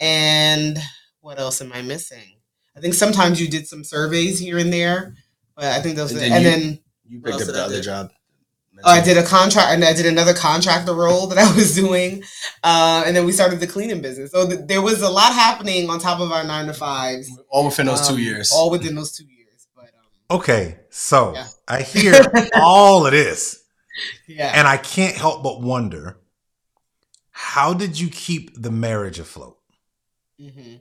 [0.00, 0.78] And
[1.20, 2.36] what else am I missing?
[2.76, 5.14] I think sometimes you did some surveys here and there,
[5.54, 6.12] but I think those.
[6.12, 6.60] And And then then,
[7.04, 7.82] you- You picked up did the other do?
[7.82, 8.10] job.
[8.84, 12.22] oh, I did a contract, and I did another contractor role that I was doing,
[12.64, 14.30] uh, and then we started the cleaning business.
[14.32, 17.30] So th- there was a lot happening on top of our nine to fives.
[17.50, 18.50] all within those two um, years.
[18.52, 19.66] all within those two years.
[19.76, 19.84] But
[20.30, 21.46] um, Okay, so Yeah.
[21.68, 22.14] I hear
[22.54, 23.61] all of this,
[24.26, 26.18] yeah, and I can't help but wonder
[27.30, 29.58] how did you keep the marriage afloat?
[30.38, 30.76] hmm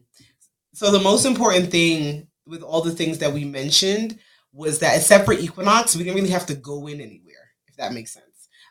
[0.73, 4.19] So the most important thing with all the things that we mentioned
[4.53, 7.93] was that except for Equinox, we didn't really have to go in anywhere, if that
[7.93, 8.25] makes sense.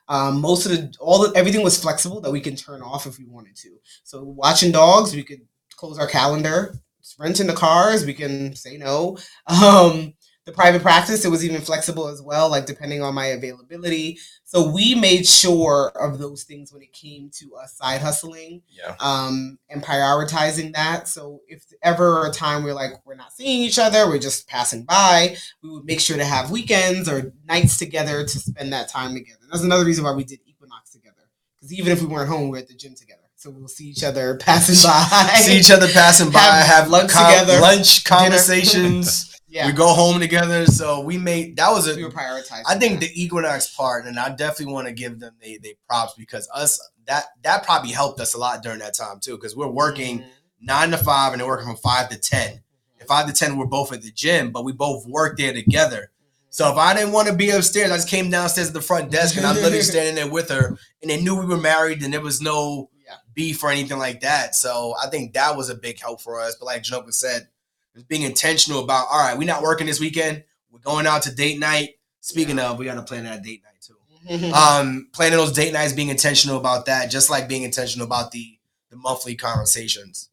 [0.09, 3.19] Um, most of the all the, everything was flexible that we can turn off if
[3.19, 3.79] we wanted to.
[4.05, 5.41] So watching dogs, we could
[5.77, 6.75] close our calendar.
[7.19, 9.19] Renting the cars, we can say no.
[9.47, 10.15] Um,
[10.47, 14.19] the private practice, it was even flexible as well, like depending on my availability.
[14.45, 18.97] So we made sure of those things when it came to us side hustling yeah.
[19.01, 21.09] um, and prioritizing that.
[21.09, 24.85] So if ever a time we're like we're not seeing each other, we're just passing
[24.85, 29.15] by, we would make sure to have weekends or nights together to spend that time
[29.15, 29.41] together.
[29.51, 31.17] That's another reason why we did Equinox together.
[31.59, 33.21] Because even if we weren't home, we're at the gym together.
[33.37, 35.37] So we'll see each other passing by.
[35.37, 39.37] See each other passing by, Have have, lunch together, lunch conversations.
[39.51, 40.67] yeah, We go home together.
[40.67, 42.13] So we made that was a we were a.
[42.13, 42.63] prioritizing.
[42.67, 43.09] I think that.
[43.09, 46.81] the Equinox part, and I definitely want to give them they they props because us
[47.07, 50.27] that that probably helped us a lot during that time too because we're working Mhm.
[50.61, 52.63] nine to five and they're working from five to ten.
[52.99, 56.11] And five to ten, we're both at the gym, but we both work there together.
[56.51, 59.11] So if I didn't want to be upstairs, I just came downstairs at the front
[59.11, 62.13] desk and I'm literally standing there with her, and they knew we were married, and
[62.13, 63.15] there was no Yeah.
[63.35, 64.55] beef or anything like that.
[64.55, 66.57] So I think that was a big help for us.
[66.59, 67.49] But like Janilka said,
[67.95, 70.45] just being intentional about all right, we're not working this weekend.
[70.71, 71.97] We're going out to date night.
[72.21, 73.97] Speaking of, we got to plan that date night too.
[74.29, 74.53] Mhm.
[74.53, 78.59] Um, planning those date nights, being intentional about that, just like being intentional about the
[78.91, 80.29] the monthly conversations.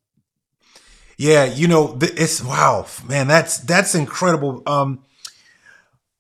[1.18, 4.62] Yeah, you know, it's wow, man, that's that's incredible.
[4.68, 5.04] Um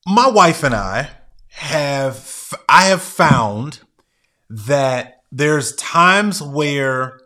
[0.07, 1.09] my wife and I
[1.49, 3.81] have I have found
[4.49, 7.19] that there's times where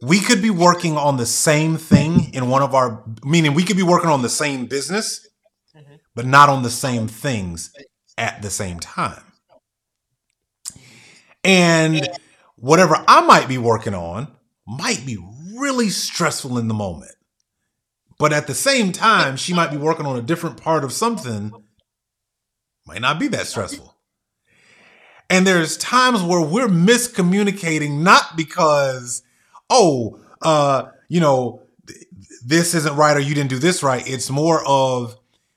[0.00, 3.76] we could be working on the same thing in one of our meaning we could
[3.76, 5.26] be working on the same business
[5.76, 5.98] Mhm.
[6.14, 7.72] but not on the same things
[8.16, 9.22] at the same time.
[11.44, 12.08] And
[12.56, 14.28] whatever I might be working on
[14.66, 15.18] might be
[15.54, 17.12] really stressful in the moment.
[18.18, 21.52] But at the same time, she might be working on a different part of something,
[22.86, 23.94] might not be that stressful.
[25.30, 29.22] And there's times where we're miscommunicating, not because,
[29.70, 32.06] oh, uh, you know, th-
[32.44, 34.08] this isn't right or you didn't do this right.
[34.08, 35.16] It's more of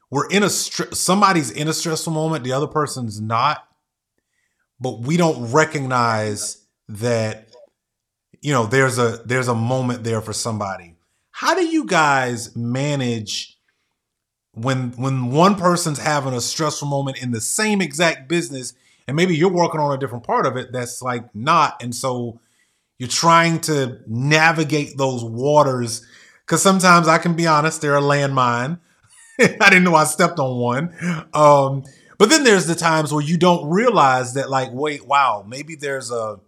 [0.09, 3.67] we're in a str- somebody's in a stressful moment, the other person's not,
[4.79, 7.47] but we don't recognize that
[8.41, 10.95] you know there's a there's a moment there for somebody
[11.31, 13.57] how do you guys manage
[14.53, 18.73] when when one person's having a stressful moment in the same exact business
[19.07, 22.39] and maybe you're working on a different part of it that's like not and so
[23.01, 26.05] you're trying to navigate those waters.
[26.45, 28.79] Because sometimes i can be honest they're a landmine.
[29.39, 30.93] I didn't know i stepped on one.
[31.33, 31.83] Um
[32.19, 36.11] but then there's the times where you don't realize that like wait wow maybe there's
[36.11, 36.41] a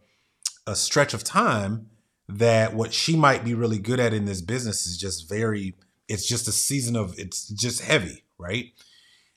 [0.67, 1.89] a stretch of time
[2.29, 5.73] that what she might be really good at in this business is just very
[6.07, 8.73] it's just a season of it's just heavy right?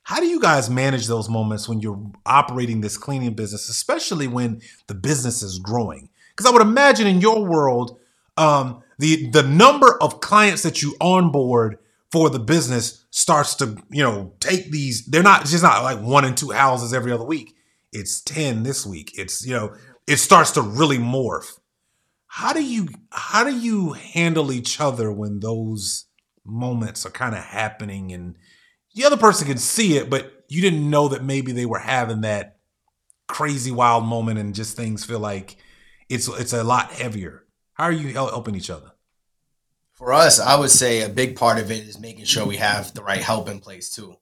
[0.03, 4.61] How do you guys manage those moments when you're operating this cleaning business especially when
[4.87, 7.99] the business is growing because i would imagine in your world
[8.37, 11.79] um, the the number of clients that you onboard
[12.11, 16.25] for the business starts to you know take these they're not just not like one
[16.25, 17.55] and two houses every other week.
[17.93, 19.13] It's 10 this week.
[19.19, 19.75] It's you know
[20.07, 21.59] it starts to really morph.
[22.27, 26.07] How do you how do you handle each other when those
[26.45, 28.37] moments are kind of happening and
[28.95, 32.21] the other person can see it but you didn't know that maybe they were having
[32.21, 32.59] that
[33.27, 35.57] crazy wild moment and just things feel like
[36.09, 37.45] it's it's a lot heavier
[37.75, 38.93] how are you helping each other
[39.97, 42.93] For us, I would say a big part of it is making sure we have
[42.93, 44.17] the right help in place too.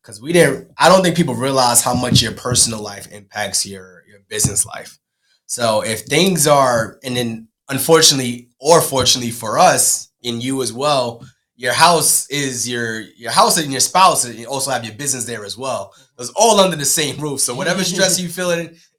[0.00, 4.04] Because we didn't, I don't think people realize how much your personal life impacts your
[4.08, 4.98] your business life.
[5.44, 11.22] So if things are, and then unfortunately or fortunately for us, and you as well,
[11.56, 15.26] your house is your your house and your spouse, and you also have your business
[15.26, 15.92] there as well.
[16.18, 17.40] It's all under the same roof.
[17.40, 18.50] So whatever stress you feel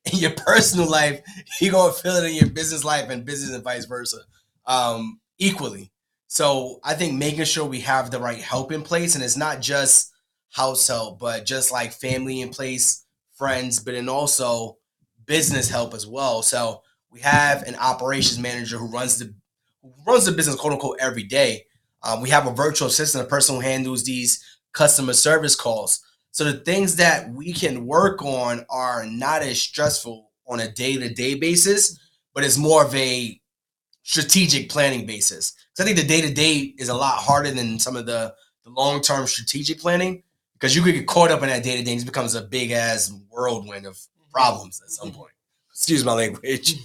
[0.05, 1.21] in your personal life,
[1.61, 4.19] you're gonna feel it in your business life and business and vice versa,
[4.65, 5.91] um, equally.
[6.27, 9.61] So I think making sure we have the right help in place, and it's not
[9.61, 10.11] just
[10.51, 14.77] house help, but just like family in place, friends, but then also
[15.25, 16.41] business help as well.
[16.41, 16.81] So
[17.11, 19.33] we have an operations manager who runs the
[19.81, 21.65] who runs the business quote unquote every day.
[22.03, 24.43] Um, we have a virtual assistant, a person who handles these
[24.73, 26.03] customer service calls.
[26.39, 30.95] So the things that we can work on are not as stressful on a day
[30.95, 31.99] to day basis,
[32.33, 33.37] but it's more of a
[34.03, 35.51] strategic planning basis.
[35.51, 38.33] Because I think the day to day is a lot harder than some of the,
[38.63, 40.23] the long term strategic planning
[40.53, 42.41] because you could get caught up in that day to day and it becomes a
[42.41, 44.31] big ass whirlwind of mm-hmm.
[44.31, 45.17] problems at some mm-hmm.
[45.17, 45.33] point.
[45.69, 46.77] Excuse my language.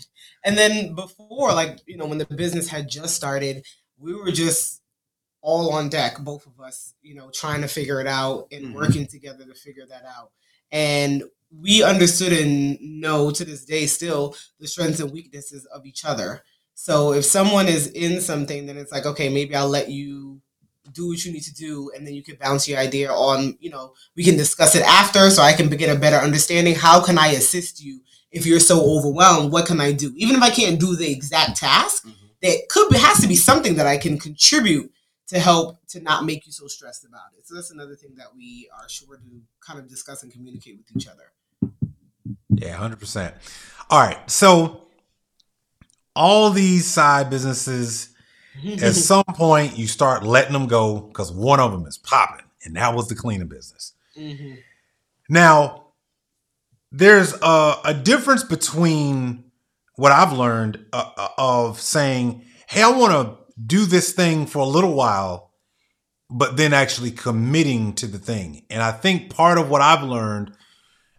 [0.44, 3.64] And then before, like, you know, when the business had just started,
[3.98, 4.82] we were just
[5.44, 8.74] all on deck, both of us, you know, trying to figure it out and mm-hmm.
[8.74, 10.30] working together to figure that out.
[10.72, 11.22] And
[11.60, 16.42] we understood and know to this day still the strengths and weaknesses of each other.
[16.72, 20.40] So if someone is in something, then it's like, okay, maybe I'll let you
[20.92, 23.70] do what you need to do, and then you can bounce your idea on, you
[23.70, 26.74] know, we can discuss it after so I can get a better understanding.
[26.74, 29.52] How can I assist you if you're so overwhelmed?
[29.52, 30.12] What can I do?
[30.16, 32.26] Even if I can't do the exact task, mm-hmm.
[32.40, 34.90] there could be, has to be something that I can contribute
[35.28, 37.46] to help to not make you so stressed about it.
[37.46, 39.22] So that's another thing that we are sure to
[39.60, 41.32] kind of discuss and communicate with each other.
[42.50, 43.34] Yeah, 100%.
[43.90, 44.30] All right.
[44.30, 44.84] So
[46.14, 48.10] all these side businesses
[48.82, 52.76] at some point you start letting them go because one of them is popping and
[52.76, 54.54] that was the cleaning business mm-hmm.
[55.28, 55.86] now
[56.92, 59.42] there's a, a, difference between
[59.96, 64.60] what i've learned uh, uh of saying hey i want to do this thing for
[64.60, 65.52] a little while,
[66.30, 68.64] but then actually committing to the thing.
[68.70, 70.52] And I think part of what I've learned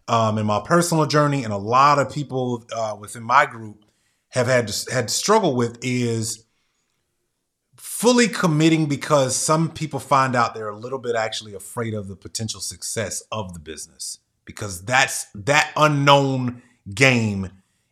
[0.08, 3.84] um, in my personal journey, and a lot of people uh, within my group
[4.28, 6.46] have had to, had to struggle with, is
[7.76, 12.16] fully committing because some people find out they're a little bit actually afraid of the
[12.16, 16.62] potential success of the business because that's that unknown
[16.94, 17.50] game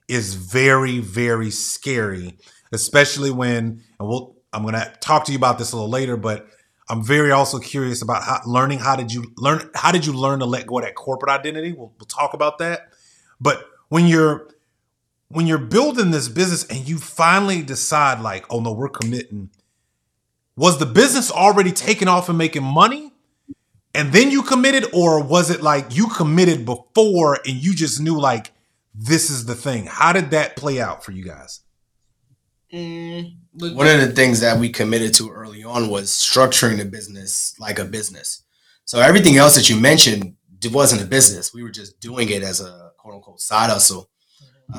[0.09, 2.37] is very very scary
[2.73, 6.17] especially when and we'll I'm going to talk to you about this a little later,
[6.17, 6.47] but
[6.89, 10.41] I'm very also curious about how, learning how did you learn how did you learn
[10.41, 11.73] to let go of that corporate identity?
[11.73, 12.93] We'll, we'll talk about that.
[13.41, 14.49] But when you're
[15.29, 19.51] when you're building this business and you finally decide like, oh no, we're committing.
[20.57, 23.13] Was the business already taking off and making money?
[23.97, 28.21] And then you committed, or was it like you committed before and you just knew
[28.21, 28.53] like
[28.95, 29.87] this is the thing?
[29.87, 31.61] How did that play out for you guys?
[32.75, 33.37] Mm,
[33.75, 37.79] One of the things that we committed to early on was structuring the business like
[37.79, 38.43] a business.
[38.85, 40.35] So everything else that you mentioned
[40.73, 41.53] wasn't a business.
[41.55, 44.11] We were just doing it as a quote unquote side hustle.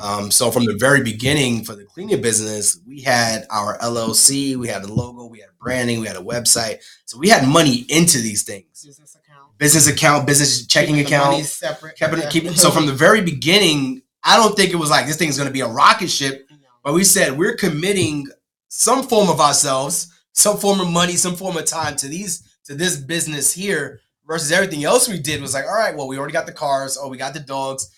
[0.02, 4.66] Um, so from the very beginning for the cleaning business, we had our LLC, we
[4.68, 6.78] had the logo, we had branding, we had a website.
[7.04, 8.84] So we had money into these things.
[8.84, 11.96] Business account, business account, business checking Keeping account, separate.
[11.96, 15.16] Kept it, keep, so from the very beginning, I don't think it was like this
[15.16, 16.45] thing's going to be a rocket ship.
[16.86, 18.28] But we said we're committing
[18.68, 22.76] some form of ourselves, some form of money, some form of time to these to
[22.76, 26.32] this business here versus everything else we did was like, all right, well, we already
[26.32, 27.90] got the cars, oh, we got the dogs,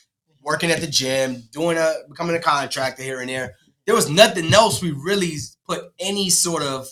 [0.43, 3.57] working at the gym, doing a becoming a contractor here and there.
[3.85, 5.37] There was nothing else we really
[5.67, 6.89] put any sort of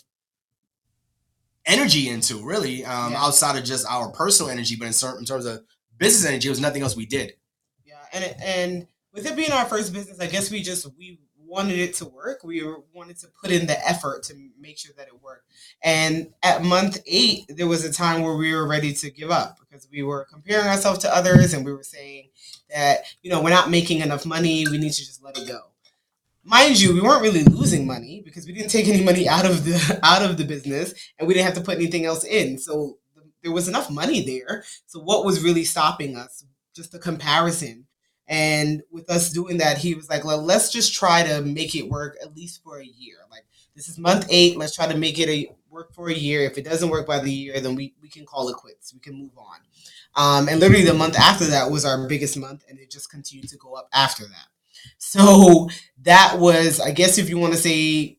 [1.64, 3.24] energy into, really, um, yeah.
[3.24, 5.62] outside of just our personal energy, but in, certain, in terms of
[5.97, 7.32] business energy, it was nothing else we did.
[7.86, 11.20] Yeah, and and with it being our first business, I guess we just we
[11.57, 12.44] wanted it to work.
[12.44, 15.46] We wanted to put in the effort to make sure that it worked.
[15.82, 19.59] And at month eight, there was a time where we were ready to give up
[19.59, 22.28] because we were comparing ourselves to others and we were saying
[22.68, 24.66] that, you know, we're not making enough money.
[24.70, 25.61] We need to just let it go.
[26.44, 29.64] Mind you, we weren't really losing money because we didn't take any money out of
[29.64, 32.59] the out of the business and we didn't have to put anything else in.
[32.59, 32.98] So
[33.42, 34.62] there was enough money there.
[34.84, 36.44] So what was really stopping us?
[36.74, 37.86] Just the comparison
[38.28, 41.88] and with us doing that, he was like, well, let's just try to make it
[41.88, 43.16] work at least for a year.
[43.30, 44.56] Like this is month eight.
[44.56, 46.42] Let's try to make it a work for a year.
[46.42, 48.92] If it doesn't work by the year, then we, we can call it quits.
[48.92, 49.58] We can move on.
[50.16, 53.50] Um, and literally the month after that was our biggest month, and it just continued
[53.50, 54.48] to go up after that.
[54.98, 55.68] So
[56.02, 58.18] that was, I guess, if you want to say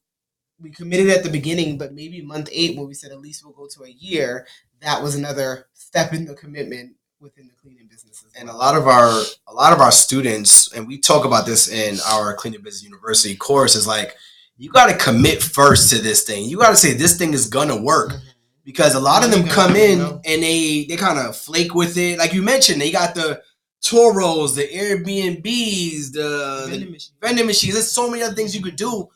[0.59, 3.53] we committed at the beginning, but maybe month eight, when we said at least we'll
[3.53, 4.45] go to a year,
[4.81, 8.25] that was another step in the commitment within the cleaning business.
[8.37, 8.55] And well.
[8.55, 9.09] a lot of our
[9.47, 13.35] a lot of our students, and we talk about this in our cleaning business university
[13.35, 14.15] course, is like
[14.57, 16.45] you got to commit first to this thing.
[16.45, 18.09] You got to say this thing is gonna work.
[18.09, 18.27] Mm-hmm.
[18.63, 22.19] Because a lot of them come in and they they kind of flake with it.
[22.19, 23.41] Like you mentioned, they got the
[23.81, 27.13] Turos, the Airbnbs, the vending, the machines.
[27.21, 27.73] vending machines.
[27.75, 29.07] There's so many other things you could do.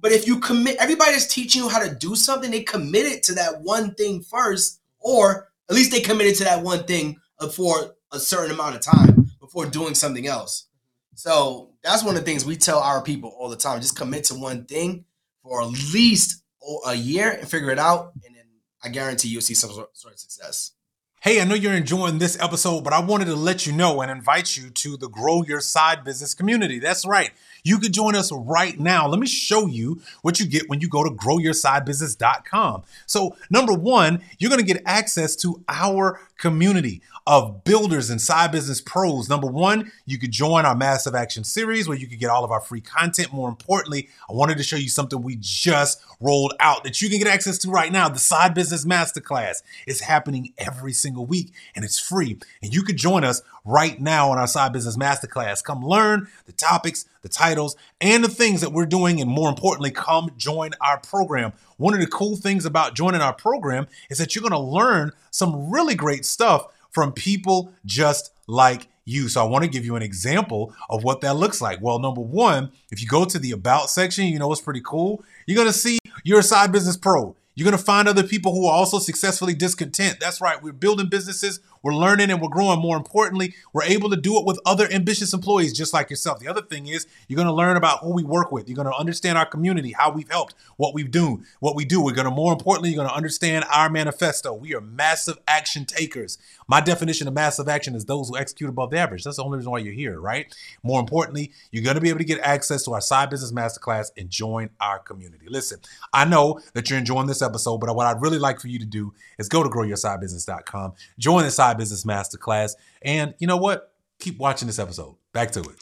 [0.00, 2.52] But if you commit, everybody's teaching you how to do something.
[2.52, 6.84] They committed to that one thing first, or At least they committed to that one
[6.84, 10.68] thing Uh, for a certain amount of time before doing something else.
[11.14, 13.80] So that's one of the things we tell our people all the time.
[13.80, 15.04] Just commit to one thing
[15.42, 16.42] for at least
[16.86, 18.44] a year and figure it out, and then
[18.82, 20.72] I guarantee you'll see some sort of success.
[21.20, 24.10] Hey, I know you're enjoying this episode, but I wanted to let you know and
[24.10, 26.78] invite you to the Grow Your Side Business community.
[26.78, 27.30] That's right.
[27.64, 29.06] You can join us right now.
[29.06, 32.82] Let me show you what you get when you go to growyoursidebusiness.com.
[33.06, 38.50] So, number one, you're going to get access to our community of builders and side
[38.50, 39.28] business pros.
[39.28, 42.50] Number one, you could join our massive action series where you can get all of
[42.50, 43.32] our free content.
[43.32, 47.18] More importantly, I wanted to show you something we just rolled out that you can
[47.18, 48.08] get access to right now.
[48.08, 52.38] The Side Business Masterclass is happening every single week and it's free.
[52.60, 55.62] And you could join us right now on our Side Business Masterclass.
[55.62, 59.20] Come learn the topics, the titles, and the things that we're doing.
[59.20, 61.52] And more importantly, come join our program.
[61.76, 65.12] One of the cool things about joining our program is that you're going to learn
[65.30, 69.28] some really great stuff from people just like you.
[69.28, 71.80] So I want to give you an example of what that looks like.
[71.80, 75.24] Well, number one, if you go to the about section, you know what's pretty cool.
[75.46, 77.34] You're going to see you're a side business pro.
[77.54, 80.20] You're going to find other people who are also successfully discontent.
[80.20, 80.62] That's right.
[80.62, 82.80] We're building businesses, we're learning, and we're growing.
[82.80, 86.38] More importantly, we're able to do it with other ambitious employees just like yourself.
[86.38, 88.68] The other thing is you're going to learn about who we work with.
[88.68, 92.02] You're going to understand our community, how we've helped, what we've done, what we do.
[92.02, 94.52] We're going to, more importantly, you're going to understand our manifesto.
[94.52, 96.38] We are massive action takers.
[96.68, 99.24] My definition of massive action is those who execute above the average.
[99.24, 100.54] That's the only reason why you're here, right?
[100.82, 104.10] More importantly, you're going to be able to get access to our side business masterclass
[104.16, 105.46] and join our community.
[105.48, 105.80] Listen,
[106.12, 108.86] I know that you're enjoying this episode, but what I'd really like for you to
[108.86, 113.92] do is go to growyoursidebusiness.com, join the side business masterclass, and you know what?
[114.18, 115.16] Keep watching this episode.
[115.32, 115.76] Back to it.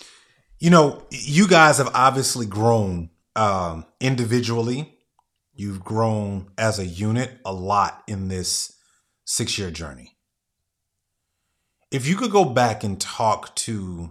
[0.58, 4.98] You know, you guys have obviously grown um, individually.
[5.54, 8.76] You've grown as a unit a lot in this
[9.24, 10.16] six year journey.
[11.90, 14.10] If you could go back and talk to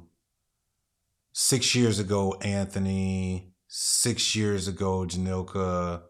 [1.34, 6.02] six years ago, Anthony, six years ago, Janilka,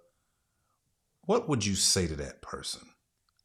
[1.21, 2.81] what would you say to that person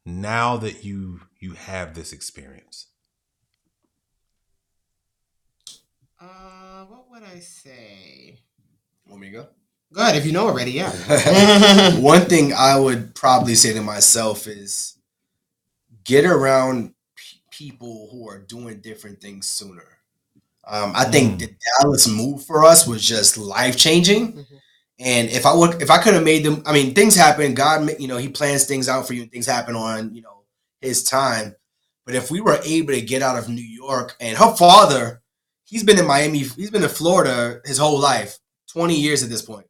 [0.05, 2.87] now that you you have this experience?
[6.19, 8.37] Uh, what would I say?
[9.07, 9.47] Want me to go?
[9.93, 10.71] Go ahead if you know already.
[10.71, 10.91] Yeah.
[11.99, 14.97] One thing I would probably say to myself is
[16.03, 19.85] get around p- people who are doing different things sooner.
[20.67, 21.39] Um, I think Mm.
[21.39, 24.33] the Dallas move for us was just life changing.
[24.33, 24.45] Mhm.
[24.99, 27.53] And if I would, if I could have made them, I mean, things happen.
[27.53, 30.44] God, you know, He plans things out for you, and things happen on, you know,
[30.81, 31.55] His time.
[32.05, 35.21] But if we were able to get out of New York, and her father,
[35.63, 38.37] he's been in Miami, he's been in Florida his whole life,
[38.71, 39.65] twenty years at this point.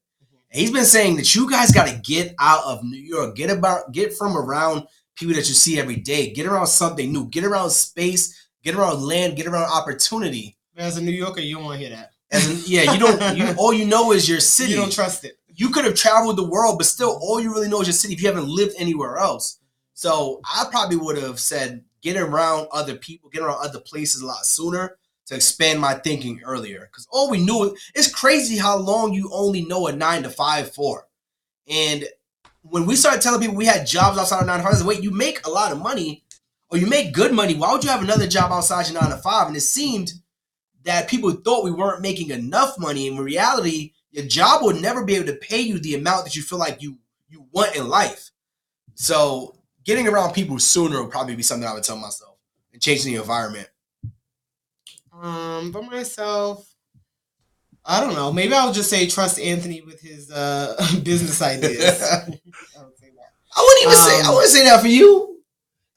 [0.52, 3.50] And he's been saying that you guys got to get out of New York, get
[3.50, 7.44] about, get from around people that you see every day, get around something new, get
[7.44, 10.58] around space, get around land, get around opportunity.
[10.78, 12.12] As a New Yorker, you don't want to hear that.
[12.32, 13.38] And yeah, you don't.
[13.38, 14.72] You, all you know is your city.
[14.72, 15.38] You don't trust it.
[15.54, 18.14] you could have traveled the world, but still, all you really know is your city
[18.14, 19.60] if you haven't lived anywhere else.
[19.96, 24.26] So I probably would have said get around other people, get around other places a
[24.28, 26.88] lot sooner to expand my thinking earlier.
[26.92, 30.72] Because all we knew, it's crazy how long you only know a nine to five
[30.76, 31.08] for.
[31.68, 32.06] And
[32.62, 35.12] when we started telling people we had jobs outside of nine to five, wait, you
[35.12, 36.24] make a lot of money
[36.70, 37.56] or you make good money.
[37.56, 39.48] Why would you have another job outside your nine to five?
[39.48, 40.14] And it seemed
[40.84, 43.08] that people thought we weren't making enough money.
[43.08, 46.42] In reality, your job will never be able to pay you the amount that you
[46.44, 46.98] feel like you
[47.30, 48.30] you want in life.
[48.94, 49.55] So
[49.86, 52.38] getting around people sooner would probably be something I would tell myself
[52.74, 53.70] and changing the environment.
[55.14, 56.70] Um, for myself,
[57.86, 58.34] I don't know.
[58.34, 62.02] Maybe I'll just say trust Anthony with his uh business ideas.
[62.04, 62.26] I
[62.84, 63.32] would say that.
[63.56, 65.40] I wouldn't even say I Um, wouldn't say that for you.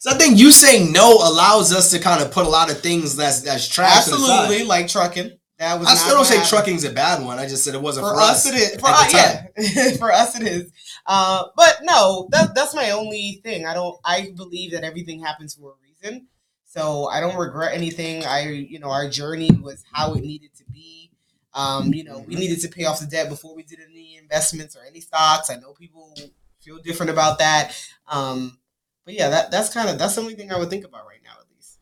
[0.00, 2.80] So I think you saying no allows us to kind of put a lot of
[2.80, 3.96] things that's that's trash.
[4.08, 5.32] Absolutely, like trucking.
[5.58, 5.88] That was.
[5.88, 6.50] I still don't say happened.
[6.50, 7.40] trucking's a bad one.
[7.40, 8.80] I just said it wasn't For, for, us, it is.
[8.80, 9.90] For us, yeah.
[9.98, 10.70] for us, it is.
[11.08, 13.64] Uh, but no, that, that's my only thing.
[13.66, 13.98] I don't.
[14.04, 16.28] I believe that everything happens for a reason.
[16.66, 18.26] So I don't regret anything.
[18.26, 21.10] I, you know, our journey was how it needed to be.
[21.54, 24.76] Um, you know, we needed to pay off the debt before we did any investments
[24.76, 25.48] or any stocks.
[25.48, 26.14] I know people
[26.60, 27.74] feel different about that.
[28.06, 28.58] Um,
[29.06, 31.20] but yeah, that that's kind of that's the only thing I would think about right
[31.24, 31.78] now, at least.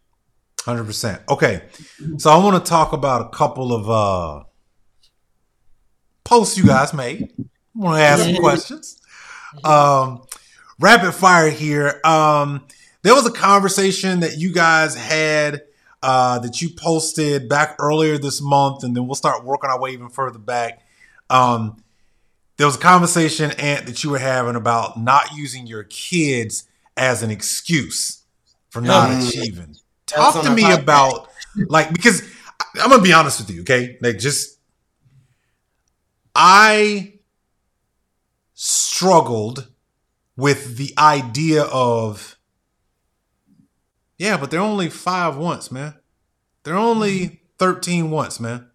[0.64, 1.20] Hundred percent.
[1.28, 1.62] Okay,
[2.18, 4.44] so I want to talk about a couple of uh
[6.22, 7.32] posts you guys made.
[7.38, 9.00] I want to ask some questions.
[9.64, 10.22] Um,
[10.78, 12.00] rapid fire here.
[12.04, 12.66] Um,
[13.02, 15.62] there was a conversation that you guys had
[16.02, 19.90] uh, that you posted back earlier this month, and then we'll start working our way
[19.90, 20.82] even further back.
[21.30, 21.82] Um,
[22.56, 26.64] there was a conversation, Ant, that you were having about not using your kids
[26.96, 28.22] as an excuse
[28.70, 29.28] for not Mm.
[29.28, 29.76] achieving.
[30.06, 31.28] Talk on to me about
[31.68, 32.22] like because
[32.80, 33.98] I'm gonna be honest with you, okay?
[34.00, 34.58] Like just
[36.34, 37.14] I
[38.56, 39.68] struggled
[40.34, 42.36] with the idea of
[44.18, 45.94] yeah, but they're only five once, man.
[46.64, 48.68] They're only 13 once, man.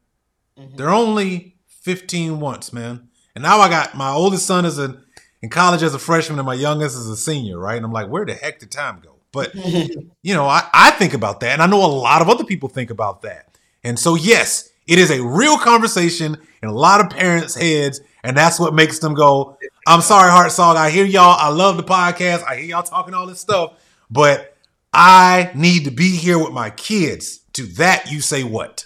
[0.58, 0.78] Mhm.
[0.78, 3.10] They're only 15 once, man.
[3.36, 5.02] And now I got my oldest son is in,
[5.42, 7.76] in college as a freshman and my youngest is a senior, right?
[7.76, 9.16] And I'm like, where the heck did time go?
[9.32, 12.44] But you know, I, I think about that, and I know a lot of other
[12.44, 13.58] people think about that.
[13.84, 18.38] And so, yes, it is a real conversation in a lot of parents' heads, and
[18.38, 19.58] that's what makes them go,
[19.88, 20.76] I'm sorry, Hartzog.
[20.76, 21.38] I hear y'all.
[21.40, 22.44] I love the podcast.
[22.44, 23.74] I hear y'all talking all this stuff,
[24.10, 24.56] but
[24.94, 27.40] I need to be here with my kids.
[27.54, 28.86] To that, you say what?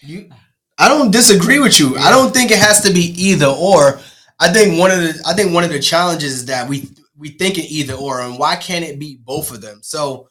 [0.00, 0.30] You,
[0.78, 1.96] I don't disagree with you.
[1.96, 4.00] I don't think it has to be either or.
[4.38, 7.28] I think one of the I think one of the challenges is that we we
[7.28, 9.78] think it either or, and why can't it be both of them?
[9.82, 10.28] So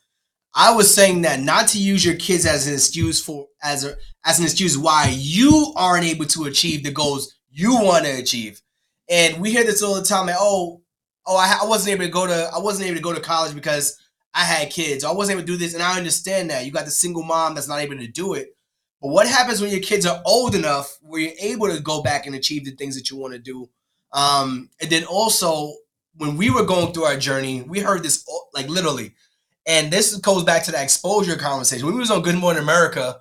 [0.54, 3.96] I was saying that not to use your kids as an excuse for as a
[4.26, 8.62] as an excuse why you aren't able to achieve the goals you want to achieve.
[9.12, 10.34] And we hear this all the time.
[10.40, 10.82] Oh,
[11.28, 13.54] oh, I, I wasn't able to go to I wasn't able to go to college
[13.54, 14.00] because
[14.34, 15.04] I had kids.
[15.04, 17.54] I wasn't able to do this, and I understand that you got the single mom
[17.54, 18.56] that's not able to do it.
[19.02, 22.26] But what happens when your kids are old enough where you're able to go back
[22.26, 23.70] and achieve the things that you want to do?
[24.14, 25.74] Um, and then also,
[26.16, 29.14] when we were going through our journey, we heard this like literally,
[29.66, 31.86] and this goes back to that exposure conversation.
[31.86, 33.18] When we was on Good Morning America,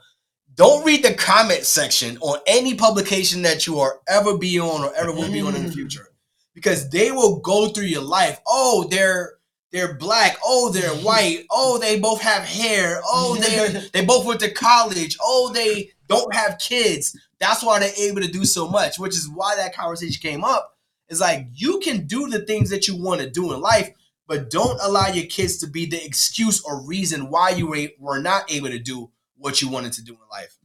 [0.54, 4.94] don't read the comment section on any publication that you are ever be on or
[4.94, 5.74] ever will be on in the mm.
[5.74, 6.08] future,
[6.54, 8.40] because they will go through your life.
[8.46, 9.34] Oh, they're
[9.72, 10.36] they're black.
[10.44, 11.46] Oh, they're white.
[11.50, 13.00] Oh, they both have hair.
[13.04, 15.16] Oh, they they both went to college.
[15.22, 17.16] Oh, they don't have kids.
[17.38, 20.76] That's why they're able to do so much, which is why that conversation came up.
[21.08, 23.90] It's like you can do the things that you want to do in life,
[24.26, 28.20] but don't allow your kids to be the excuse or reason why you were- were
[28.20, 29.10] not able to do
[29.40, 30.56] what you wanted to do in life.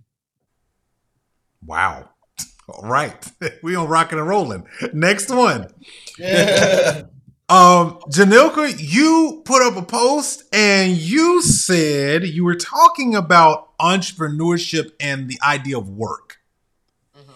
[1.65, 2.09] Wow.
[2.69, 3.15] All right.
[3.63, 4.67] We on rocking and rolling.
[4.93, 5.67] Next one.
[7.47, 14.93] Um, Janilka, you put up a post and you said you were talking about entrepreneurship
[14.99, 16.37] and the idea of work.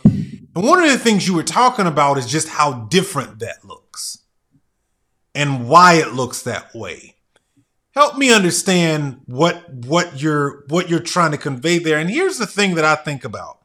[0.04, 4.24] And one of the things you were talking about is just how different that looks
[5.36, 7.16] and why it looks that way.
[8.00, 11.98] Help me understand what what you're what you're trying to convey there.
[11.98, 13.60] And here's the thing that I think about.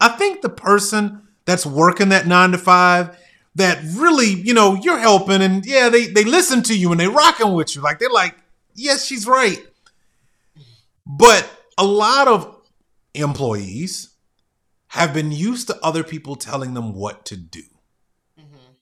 [0.00, 3.16] I think the person that's working that 9 to 5
[3.54, 7.06] that really, you know, you're helping and yeah, they they listen to you and they
[7.06, 7.80] rocking with you.
[7.80, 8.34] Like they're like,
[8.74, 9.64] "Yes, she's right."
[11.06, 12.60] But a lot of
[13.14, 14.16] employees
[14.88, 17.62] have been used to other people telling them what to do.
[18.36, 18.72] Mm-hmm.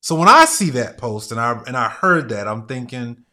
[0.00, 3.26] So when I see that post and I and I heard that, I'm thinking,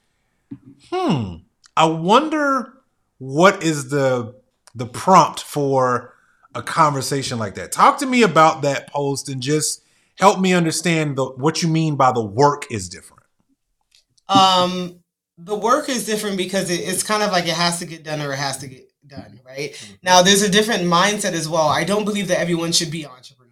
[0.90, 1.36] hmm,
[1.76, 2.74] I wonder
[3.18, 4.36] what is the
[4.74, 6.14] the prompt for
[6.54, 7.72] a conversation like that.
[7.72, 9.84] Talk to me about that post and just
[10.18, 13.24] help me understand the what you mean by the work is different.
[14.28, 15.00] Um,
[15.38, 18.22] the work is different because it, it's kind of like it has to get done
[18.22, 19.76] or it has to get done, right?
[20.02, 21.68] Now, there's a different mindset as well.
[21.68, 23.45] I don't believe that everyone should be an entrepreneur.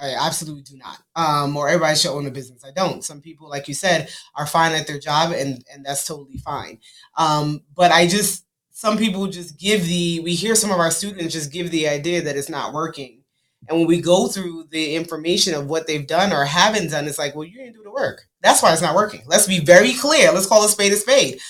[0.00, 0.98] I absolutely do not.
[1.16, 2.64] Um, or everybody should own a business.
[2.64, 3.04] I don't.
[3.04, 6.78] Some people, like you said, are fine at their job, and and that's totally fine.
[7.16, 11.34] Um, but I just some people just give the we hear some of our students
[11.34, 13.22] just give the idea that it's not working.
[13.68, 17.18] And when we go through the information of what they've done or haven't done, it's
[17.18, 18.22] like, well, you didn't do the work.
[18.40, 19.22] That's why it's not working.
[19.26, 20.30] Let's be very clear.
[20.32, 21.40] Let's call a spade a spade.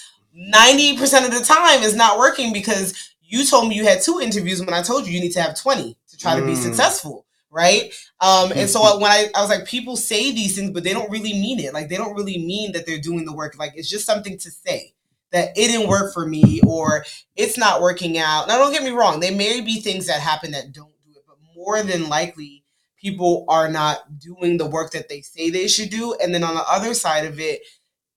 [0.55, 4.61] 90% of the time it's not working because you told me you had two interviews
[4.61, 6.63] when I told you you need to have 20 to try to be Mm.
[6.63, 7.27] successful.
[7.59, 7.93] Right.
[8.21, 11.11] Um, and so when I, I was like, people say these things, but they don't
[11.11, 11.75] really mean it.
[11.75, 13.59] Like they don't really mean that they're doing the work.
[13.59, 14.95] Like it's just something to say
[15.33, 17.05] that it didn't work for me or
[17.37, 18.47] it's not working out.
[18.49, 19.21] Now, don't get me wrong.
[19.21, 22.65] There may be things that happen that don't do it, but more than likely,
[23.01, 26.15] people are not doing the work that they say they should do.
[26.23, 27.61] And then on the other side of it,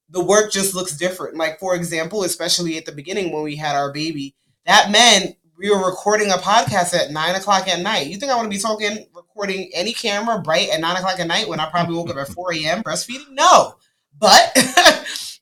[0.10, 1.38] the work just looks different.
[1.38, 4.36] Like, for example, especially at the beginning when we had our baby,
[4.66, 8.08] that meant we were recording a podcast at nine o'clock at night.
[8.08, 11.28] You think I want to be talking, recording any camera bright at nine o'clock at
[11.28, 12.82] night when I probably woke up at 4 a.m.
[12.82, 13.30] breastfeeding?
[13.30, 13.76] No.
[14.18, 14.52] But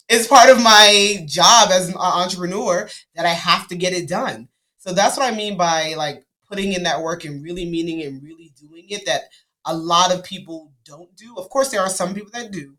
[0.09, 4.49] it's part of my job as an entrepreneur that I have to get it done.
[4.79, 8.21] So that's what I mean by like putting in that work and really meaning and
[8.21, 9.23] really doing it that
[9.65, 11.37] a lot of people don't do.
[11.37, 12.75] Of course, there are some people that do,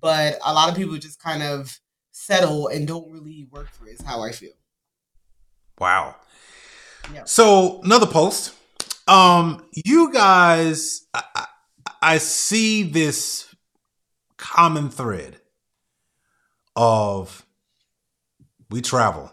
[0.00, 1.80] but a lot of people just kind of
[2.12, 4.52] settle and don't really work for it, is how I feel.
[5.80, 6.14] Wow.
[7.12, 7.22] Yeah.
[7.24, 8.54] So another post.
[9.06, 11.46] Um, you guys, I,
[12.00, 13.54] I, see this
[14.38, 15.36] common thread
[16.74, 17.44] of
[18.70, 19.30] we travel.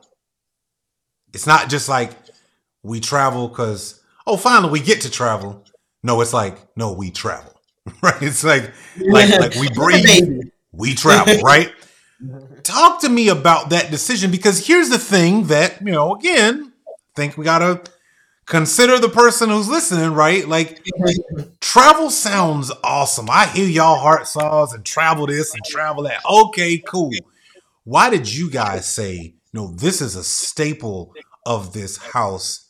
[1.34, 2.12] It's not just like
[2.84, 5.64] we travel because oh finally we get to travel.
[6.04, 7.54] No, it's like no, we travel.
[8.04, 8.22] right?
[8.22, 10.42] It's like like like we breathe,
[10.74, 11.72] we travel, right?
[12.64, 16.71] Talk to me about that decision because here's the thing that, you know, again,
[17.16, 17.82] think we gotta
[18.46, 20.48] consider the person who's listening, right?
[20.48, 20.84] Like
[21.62, 23.30] travel sounds awesome.
[23.30, 26.22] I hear y'all Hartzogs and travel this and travel that.
[26.30, 27.12] Okay, cool.
[27.84, 31.14] Why did you guys say, no, this is a staple
[31.46, 32.70] of this house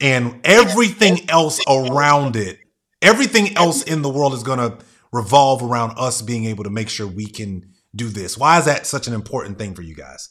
[0.00, 2.58] and everything else around it,
[3.02, 4.78] everything else in the world is going to
[5.12, 8.36] revolve around us being able to make sure we can do this?
[8.36, 10.28] Why is that such an important thing for you guys?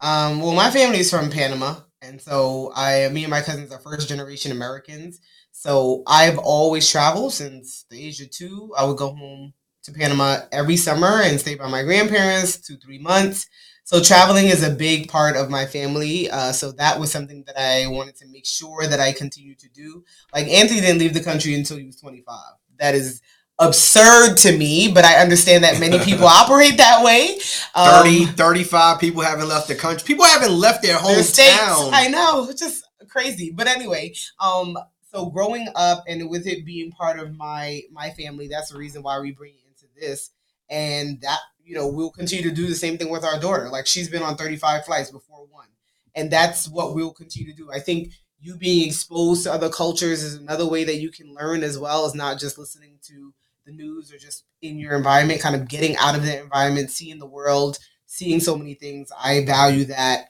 [0.00, 3.78] Um, well, my family is from Panama, and so I, me and my cousins are
[3.78, 5.20] first generation Americans.
[5.52, 8.72] So I've always traveled since the age of two.
[8.76, 12.98] I would go home to Panama every summer and stay by my grandparents two, three
[12.98, 13.46] months.
[13.84, 16.30] So traveling is a big part of my family.
[16.30, 19.68] Uh, so that was something that I wanted to make sure that I continue to
[19.68, 20.04] do.
[20.32, 22.36] Like Anthony didn't leave the country until he was 25.
[22.78, 23.20] That is
[23.60, 27.38] absurd to me, but I understand that many people operate that way.
[27.74, 30.04] Um, 30, 35 people haven't left the country.
[30.06, 31.90] People haven't left their hometown.
[31.92, 33.52] I know, it's just crazy.
[33.54, 34.76] But anyway, um,
[35.12, 39.02] so growing up and with it being part of my my family, that's the reason
[39.02, 40.30] why we bring it into this.
[40.68, 43.68] And that, you know, we'll continue to do the same thing with our daughter.
[43.68, 45.66] Like she's been on 35 flights before one.
[46.14, 47.70] And that's what we'll continue to do.
[47.72, 51.62] I think you being exposed to other cultures is another way that you can learn
[51.62, 53.34] as well as not just listening to
[53.70, 57.18] the news or just in your environment, kind of getting out of the environment, seeing
[57.18, 59.10] the world, seeing so many things.
[59.18, 60.28] I value that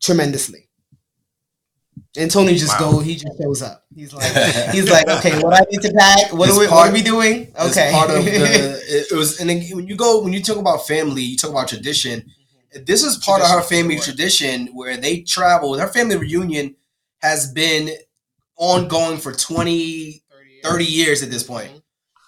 [0.00, 0.68] tremendously.
[2.16, 2.92] And Tony just wow.
[2.92, 3.84] go, he just shows up.
[3.94, 4.32] He's like,
[4.72, 6.32] he's like, okay, what I need to pack?
[6.32, 7.52] What, are we, part, what are we doing?
[7.60, 7.92] Okay.
[7.92, 8.30] Part of the,
[9.10, 11.68] it, was, and then when you go, when you talk about family, you talk about
[11.68, 12.20] tradition.
[12.20, 12.84] Mm-hmm.
[12.84, 15.78] This is part tradition of her family tradition where they travel.
[15.78, 16.74] Her family reunion
[17.18, 17.90] has been
[18.56, 21.68] ongoing for 20, 30 years, 30 years at this point.
[21.68, 21.79] Mm-hmm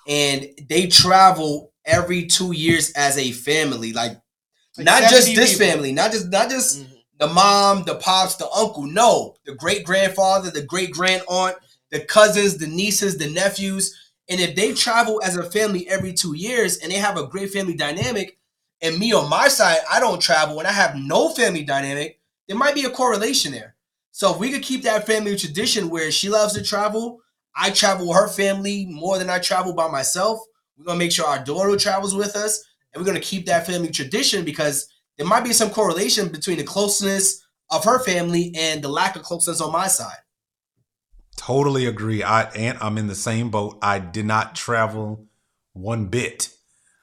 [0.07, 3.93] and they travel every two years as a family.
[3.93, 4.13] Like,
[4.77, 5.73] like not just this people.
[5.73, 6.93] family, not just not just mm-hmm.
[7.19, 8.85] the mom, the pops, the uncle.
[8.85, 11.57] No, the great grandfather, the great grand aunt,
[11.91, 13.99] the cousins, the nieces, the nephews.
[14.29, 17.51] And if they travel as a family every two years and they have a great
[17.51, 18.39] family dynamic,
[18.81, 22.57] and me on my side, I don't travel and I have no family dynamic, there
[22.57, 23.77] might be a correlation there.
[24.11, 27.21] So if we could keep that family tradition where she loves to travel,
[27.57, 30.41] I travel with her family more than I travel by myself.
[30.77, 33.91] We're gonna make sure our daughter travels with us, and we're gonna keep that family
[33.91, 34.89] tradition because
[35.19, 39.23] there might be some correlation between the closeness of her family and the lack of
[39.23, 40.17] closeness on my side.
[41.37, 42.23] Totally agree.
[42.23, 43.79] I and I'm in the same boat.
[43.83, 45.27] I did not travel
[45.73, 46.51] one bit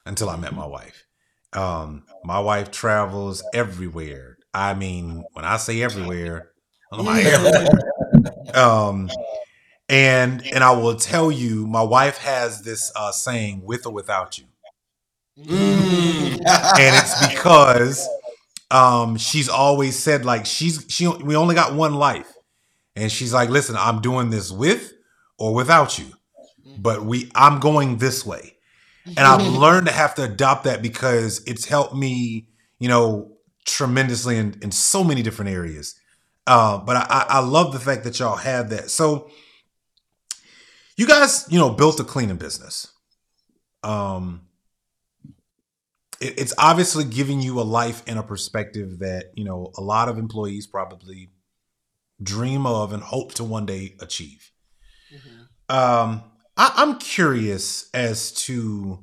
[0.06, 1.06] until I met my wife.
[1.52, 4.38] Um, my wife travels everywhere.
[4.54, 6.50] I mean, when I say everywhere,
[6.92, 7.26] I'm like,
[8.56, 9.10] um,
[9.90, 14.38] and and I will tell you, my wife has this uh, saying, "With or without
[14.38, 14.44] you,"
[15.36, 16.32] mm.
[16.38, 18.08] and it's because
[18.70, 22.32] um, she's always said like she's she we only got one life,
[22.94, 24.92] and she's like, "Listen, I'm doing this with
[25.38, 26.06] or without you,
[26.78, 28.58] but we I'm going this way,"
[29.06, 32.46] and I've learned to have to adopt that because it's helped me,
[32.78, 33.32] you know,
[33.66, 35.96] tremendously in in so many different areas.
[36.46, 38.90] Uh, but I, I love the fact that y'all have that.
[38.90, 39.30] So
[41.00, 42.92] you guys, you know, built a cleaning business.
[43.82, 44.42] Um,
[46.20, 50.10] it, it's obviously giving you a life and a perspective that you know a lot
[50.10, 51.30] of employees probably
[52.22, 54.52] dream of and hope to one day achieve.
[55.10, 55.74] Mm-hmm.
[55.74, 56.22] Um,
[56.58, 59.02] I, I'm curious as to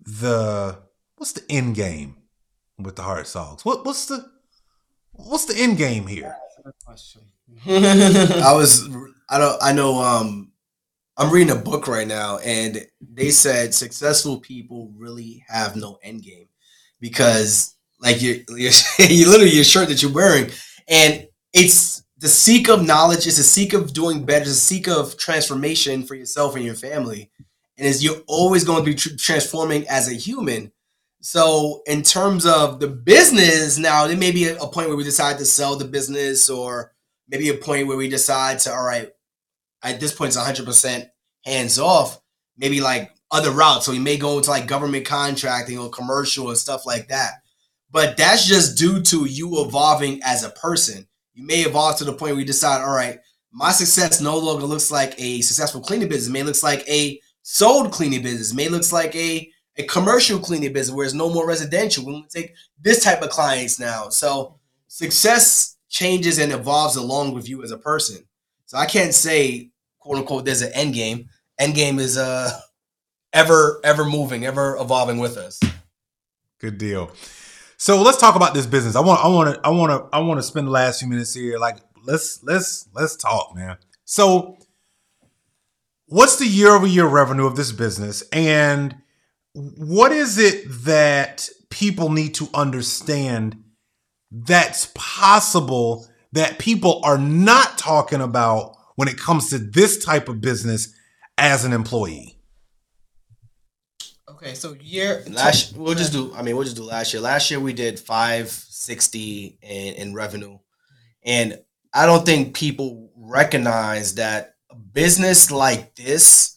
[0.00, 0.76] the
[1.18, 2.16] what's the end game
[2.80, 3.64] with the Hartzogs?
[3.64, 4.28] What what's the
[5.12, 6.34] what's the end game here?
[7.64, 8.88] I was
[9.30, 10.50] I don't I know um
[11.18, 16.22] I'm reading a book right now, and they said successful people really have no end
[16.22, 16.48] game
[17.00, 20.50] because, like, you're you literally your shirt that you're wearing,
[20.88, 24.88] and it's the seek of knowledge, it's the seek of doing better, it's the seek
[24.88, 27.30] of transformation for yourself and your family,
[27.78, 30.70] and is you're always going to be tr- transforming as a human.
[31.22, 35.04] So, in terms of the business, now there may be a, a point where we
[35.04, 36.92] decide to sell the business, or
[37.26, 39.10] maybe a point where we decide to, all right,
[39.82, 41.06] at this point it's 100%
[41.44, 42.20] hands off
[42.56, 46.58] maybe like other routes so you may go into like government contracting or commercial and
[46.58, 47.34] stuff like that
[47.90, 52.12] but that's just due to you evolving as a person you may evolve to the
[52.12, 53.18] point where you decide all right
[53.52, 57.20] my success no longer looks like a successful cleaning business it may looks like a
[57.42, 61.32] sold cleaning business it may looks like a a commercial cleaning business where it's no
[61.32, 62.04] more residential.
[62.04, 64.08] We want to take this type of clients now.
[64.08, 64.58] So
[64.88, 68.26] success changes and evolves along with you as a person.
[68.66, 71.28] So I can't say quote unquote there's an end game.
[71.58, 72.50] End game is uh
[73.32, 75.60] ever ever moving, ever evolving with us.
[76.60, 77.10] Good deal.
[77.78, 78.96] So let's talk about this business.
[78.96, 81.08] I want I want to I want to I want to spend the last few
[81.08, 83.76] minutes here like let's let's let's talk, man.
[84.04, 84.58] So
[86.06, 88.96] what's the year over year revenue of this business and
[89.52, 93.56] what is it that people need to understand
[94.30, 96.06] that's possible
[96.36, 100.94] that people are not talking about when it comes to this type of business
[101.38, 102.36] as an employee?
[104.28, 107.22] Okay, so year last we'll just do I mean we'll just do last year.
[107.22, 110.58] Last year we did 560 in, in revenue.
[111.24, 111.58] And
[111.94, 116.56] I don't think people recognize that a business like this,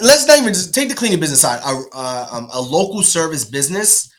[0.00, 3.44] let's not even just take the cleaning business side, a, uh, um, a local service
[3.44, 4.12] business,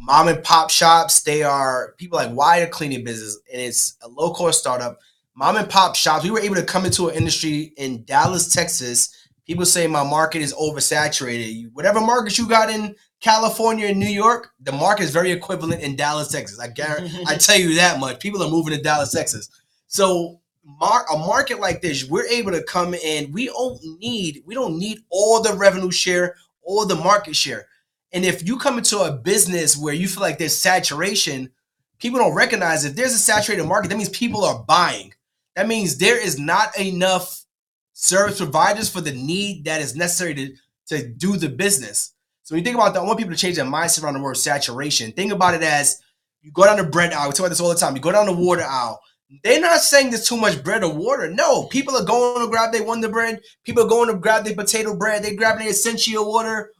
[0.00, 4.08] mom and pop shops, they are people like why a cleaning business, and it's a
[4.08, 4.98] low cost startup.
[5.36, 9.14] Mom and pop shops, we were able to come into an industry in Dallas, Texas.
[9.46, 11.70] People say my market is oversaturated.
[11.72, 15.96] Whatever market you got in California and New York, the market is very equivalent in
[15.96, 16.58] Dallas, Texas.
[16.58, 18.20] I guarantee, I tell you that much.
[18.20, 19.48] People are moving to Dallas, Texas.
[19.86, 23.32] So mar- a market like this, we're able to come in.
[23.32, 27.66] We don't need we don't need all the revenue share, all the market share.
[28.12, 31.50] And if you come into a business where you feel like there's saturation,
[31.98, 35.14] people don't recognize if there's a saturated market, that means people are buying.
[35.54, 37.44] That means there is not enough
[37.92, 40.54] service providers for the need that is necessary to,
[40.86, 42.14] to do the business.
[42.42, 44.22] So when you think about that, I want people to change their mindset around the
[44.22, 45.12] word saturation.
[45.12, 46.00] Think about it as
[46.42, 47.28] you go down the bread aisle.
[47.28, 47.94] We talk about this all the time.
[47.94, 49.00] You go down the water aisle.
[49.44, 51.30] They're not saying there's too much bread or water.
[51.30, 53.40] No, people are going to grab their Wonder Bread.
[53.64, 55.22] People are going to grab their potato bread.
[55.22, 56.72] They grabbing their essential water.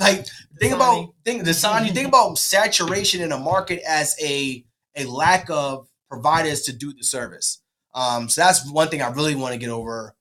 [0.00, 0.26] Like
[0.58, 1.86] think about think the sign.
[1.86, 4.64] You think about saturation in a market as a
[4.96, 7.62] a lack of providers to do the service.
[7.94, 10.16] Um, so that's one thing I really want to get over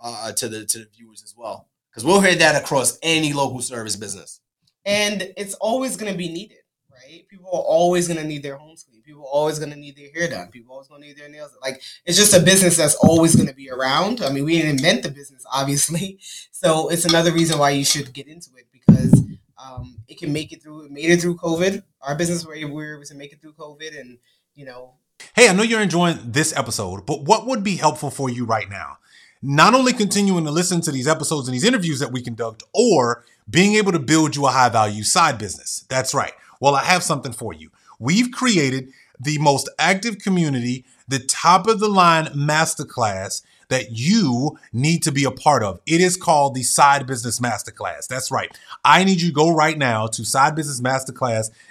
[0.00, 3.60] uh, to the to the viewers as well, because we'll hear that across any local
[3.60, 4.40] service business.
[4.84, 6.58] And it's always going to be needed,
[6.90, 7.26] right?
[7.28, 9.04] People are always going to need their homes cleaned.
[9.04, 10.48] People are always going to need their hair done.
[10.48, 11.50] People are always going to need their nails.
[11.50, 11.60] Done.
[11.62, 14.22] Like it's just a business that's always going to be around.
[14.22, 16.18] I mean, we didn't invent the business, obviously,
[16.52, 19.22] so it's another reason why you should get into it because
[19.58, 20.86] um, it can make it through.
[20.86, 21.82] It made it through COVID.
[22.02, 24.18] Our business were able, we were able to make it through COVID, and
[24.54, 24.94] you know.
[25.34, 28.68] Hey, I know you're enjoying this episode, but what would be helpful for you right
[28.70, 28.98] now?
[29.42, 33.24] Not only continuing to listen to these episodes and these interviews that we conduct, or
[33.48, 35.84] being able to build you a high value side business.
[35.88, 36.32] That's right.
[36.60, 37.70] Well, I have something for you.
[37.98, 45.02] We've created the most active community, the top of the line masterclass that you need
[45.04, 45.80] to be a part of.
[45.86, 48.06] It is called the Side Business Masterclass.
[48.06, 48.56] That's right.
[48.84, 50.24] I need you to go right now to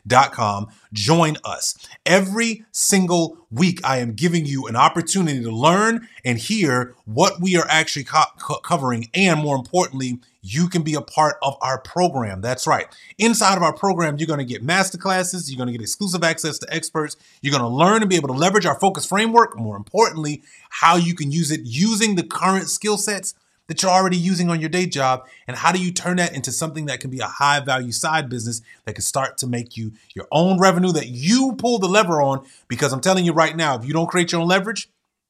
[0.09, 0.67] sidebusinessmasterclass.com.
[0.91, 1.75] Join us.
[2.05, 7.55] Every single week, I am giving you an opportunity to learn and hear what we
[7.57, 9.09] are actually co- co- covering.
[9.13, 12.41] And more importantly, you can be a part of our program.
[12.41, 12.87] That's right.
[13.17, 16.57] Inside of our program, you're going to get masterclasses, you're going to get exclusive access
[16.59, 19.57] to experts, you're going to learn and be able to leverage our focus framework.
[19.57, 23.35] More importantly, how you can use it using the current skill sets
[23.69, 26.51] that you're already using on your day job and how do you turn that into
[26.51, 29.93] something that can be a high value side business that can start to make you
[30.13, 33.77] your own revenue that you pull the lever on because I'm telling you right now
[33.77, 34.89] if you don't create your own leverage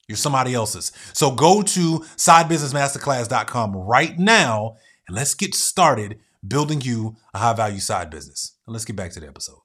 [0.09, 0.91] you're somebody else's.
[1.13, 4.77] So go to sidebusinessmasterclass.com right now
[5.07, 8.55] and let's get started building you a high value side business.
[8.65, 9.59] And let's get back to the episode.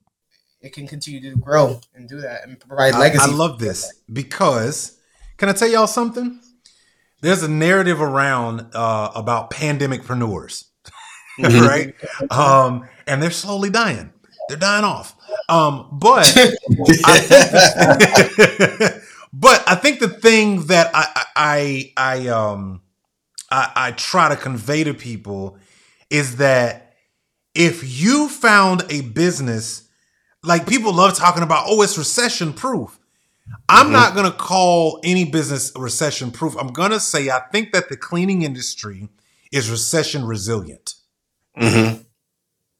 [0.61, 3.23] It can continue to grow and do that and provide legacy.
[3.27, 4.99] I, I love this because
[5.37, 6.39] can I tell y'all something?
[7.25, 10.65] There's a narrative around uh, about pandemicpreneurs,
[11.39, 11.65] mm-hmm.
[11.65, 11.95] right?
[12.29, 14.13] Um, and they're slowly dying.
[14.47, 15.15] They're dying off.
[15.49, 16.31] Um, but
[17.03, 17.17] I,
[19.33, 22.81] but I think the thing that I I I um
[23.49, 25.57] I, I try to convey to people
[26.11, 26.93] is that
[27.55, 29.89] if you found a business,
[30.43, 32.99] like people love talking about, oh, it's recession proof.
[33.69, 33.93] I'm mm-hmm.
[33.93, 36.55] not going to call any business recession proof.
[36.57, 39.09] I'm going to say I think that the cleaning industry
[39.51, 40.95] is recession resilient.
[41.57, 42.01] Mm-hmm.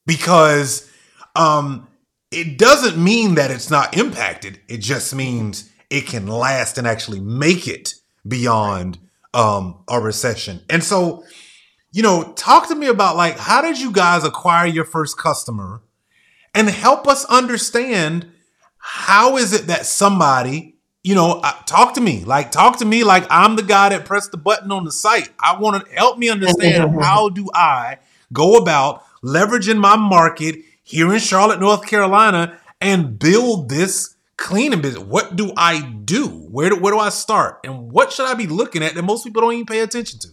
[0.05, 0.89] Because
[1.35, 1.87] um,
[2.31, 4.59] it doesn't mean that it's not impacted.
[4.67, 7.95] It just means it can last and actually make it
[8.27, 8.99] beyond
[9.33, 10.61] um, a recession.
[10.69, 11.23] And so,
[11.91, 15.81] you know, talk to me about like how did you guys acquire your first customer
[16.53, 18.31] and help us understand
[18.87, 23.03] how is it that somebody, you know, uh, talk to me, like talk to me
[23.03, 25.29] like I'm the guy that pressed the button on the site.
[25.39, 27.97] I want to help me understand how do I
[28.31, 35.03] go about leveraging my market here in Charlotte, North Carolina, and build this cleaning business.
[35.03, 36.27] What do I do?
[36.27, 37.61] Where do, where do I start?
[37.63, 40.27] And what should I be looking at that most people don't even pay attention to?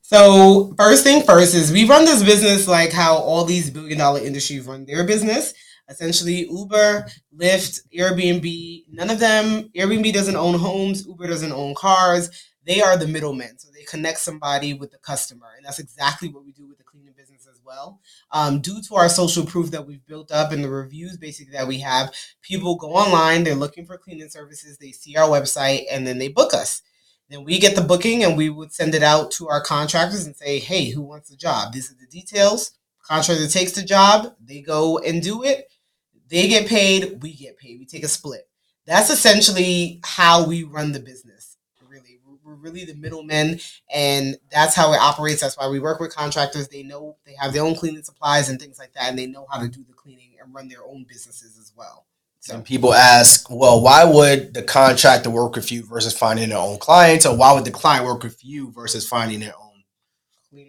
[0.00, 4.20] So first thing first is we run this business like how all these billion dollar
[4.20, 5.52] industries run their business.
[5.88, 7.06] Essentially, Uber,
[7.36, 12.30] Lyft, Airbnb, none of them, Airbnb doesn't own homes, Uber doesn't own cars.
[12.64, 13.58] They are the middlemen.
[13.58, 15.48] So they connect somebody with the customer.
[15.56, 18.00] And that's exactly what we do with the cleaning business as well.
[18.30, 21.68] Um, due to our social proof that we've built up and the reviews basically that
[21.68, 26.06] we have, people go online, they're looking for cleaning services, they see our website, and
[26.06, 26.80] then they book us.
[27.28, 30.36] Then we get the booking and we would send it out to our contractors and
[30.36, 31.72] say, hey, who wants the job?
[31.72, 32.72] These are the details.
[33.02, 35.70] Contractor takes the job, they go and do it.
[36.28, 37.78] They get paid, we get paid.
[37.78, 38.48] We take a split.
[38.86, 41.56] That's essentially how we run the business.
[41.88, 43.60] Really, we're really the middlemen,
[43.92, 45.40] and that's how it operates.
[45.40, 46.68] That's why we work with contractors.
[46.68, 49.46] They know they have their own cleaning supplies and things like that, and they know
[49.50, 52.06] how to do the cleaning and run their own businesses as well.
[52.40, 56.58] So and people ask, well, why would the contractor work with you versus finding their
[56.58, 59.63] own clients, or why would the client work with you versus finding their own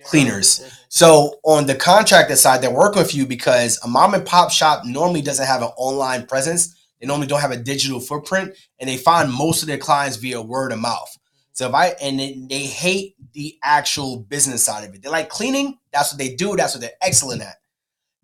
[0.06, 0.62] cleaners.
[0.90, 4.86] So on the contractor side, they're working with you because a mom and pop shop
[4.86, 6.76] normally doesn't have an online presence.
[7.00, 10.42] They normally don't have a digital footprint, and they find most of their clients via
[10.42, 11.16] word of mouth.
[11.52, 15.02] So if I and they, they hate the actual business side of it.
[15.02, 15.78] They like cleaning.
[15.92, 16.56] That's what they do.
[16.56, 17.56] That's what they're excellent at.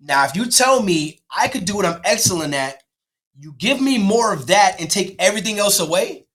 [0.02, 2.82] Now, if you tell me I could do what I'm excellent at,
[3.38, 6.26] you give me more of that and take everything else away.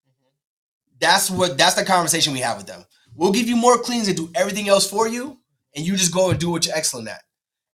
[0.98, 2.84] That's what that's the conversation we have with them.
[3.16, 5.38] We'll give you more cleans and do everything else for you,
[5.74, 7.22] and you just go and do what you're excellent at.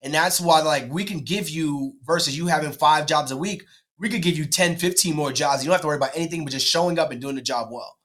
[0.01, 3.65] And that's why, like, we can give you versus you having five jobs a week,
[3.99, 5.63] we could give you 10, 15 more jobs.
[5.63, 7.69] You don't have to worry about anything but just showing up and doing the job
[7.71, 7.97] well.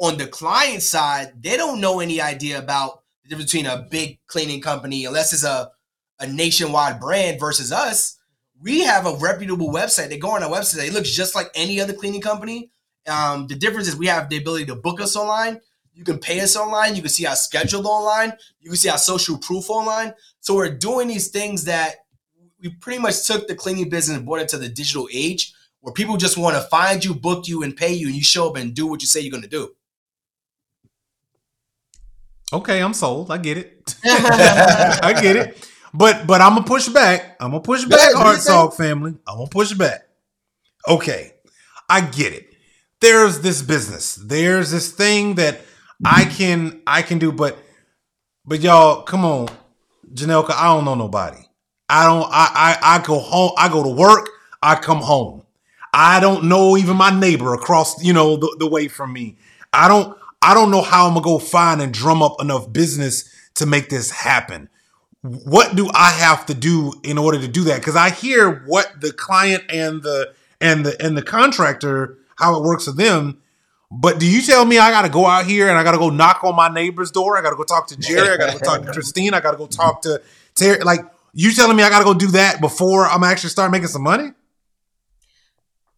[0.00, 4.18] On the client side, they don't know any idea about the difference between a big
[4.26, 5.70] cleaning company, unless it's a,
[6.20, 8.18] a nationwide brand versus us.
[8.60, 10.08] We have a reputable website.
[10.08, 12.70] They go on our website, it looks just like any other cleaning company.
[13.08, 15.60] Um, the difference is we have the ability to book us online
[15.98, 16.94] you can pay us online.
[16.94, 18.32] You can see our schedule online.
[18.60, 20.14] You can see our social proof online.
[20.38, 21.96] So we're doing these things that
[22.60, 25.92] we pretty much took the cleaning business and brought it to the digital age where
[25.92, 28.56] people just want to find you, book you, and pay you, and you show up
[28.56, 29.74] and do what you say you're going to do.
[32.52, 33.32] Okay, I'm sold.
[33.32, 33.96] I get it.
[34.04, 35.68] I get it.
[35.92, 37.36] But but I'm gonna push back.
[37.40, 39.16] I'm gonna push back, Hartzog family.
[39.26, 40.06] I'm gonna push back.
[40.86, 41.32] Okay,
[41.88, 42.54] I get it.
[43.00, 44.14] There's this business.
[44.14, 45.60] There's this thing that
[46.04, 47.58] I can I can do, but
[48.44, 49.48] but y'all, come on,
[50.12, 51.38] Janilka, I don't know nobody.
[51.88, 54.28] I don't I, I I go home, I go to work,
[54.62, 55.42] I come home.
[55.92, 59.36] I don't know even my neighbor across, you know, the, the way from me.
[59.72, 63.28] I don't I don't know how I'm gonna go find and drum up enough business
[63.54, 64.68] to make this happen.
[65.22, 67.80] What do I have to do in order to do that?
[67.80, 72.62] Because I hear what the client and the and the and the contractor how it
[72.62, 73.38] works for them
[73.90, 75.98] but do you tell me I got to go out here and I got to
[75.98, 77.38] go knock on my neighbor's door?
[77.38, 78.28] I got to go talk to Jerry.
[78.28, 79.32] I got to go talk to Christine.
[79.34, 80.20] I got to go talk to
[80.54, 80.80] Terry.
[80.80, 81.00] Like
[81.32, 84.02] you telling me I got to go do that before I'm actually start making some
[84.02, 84.32] money?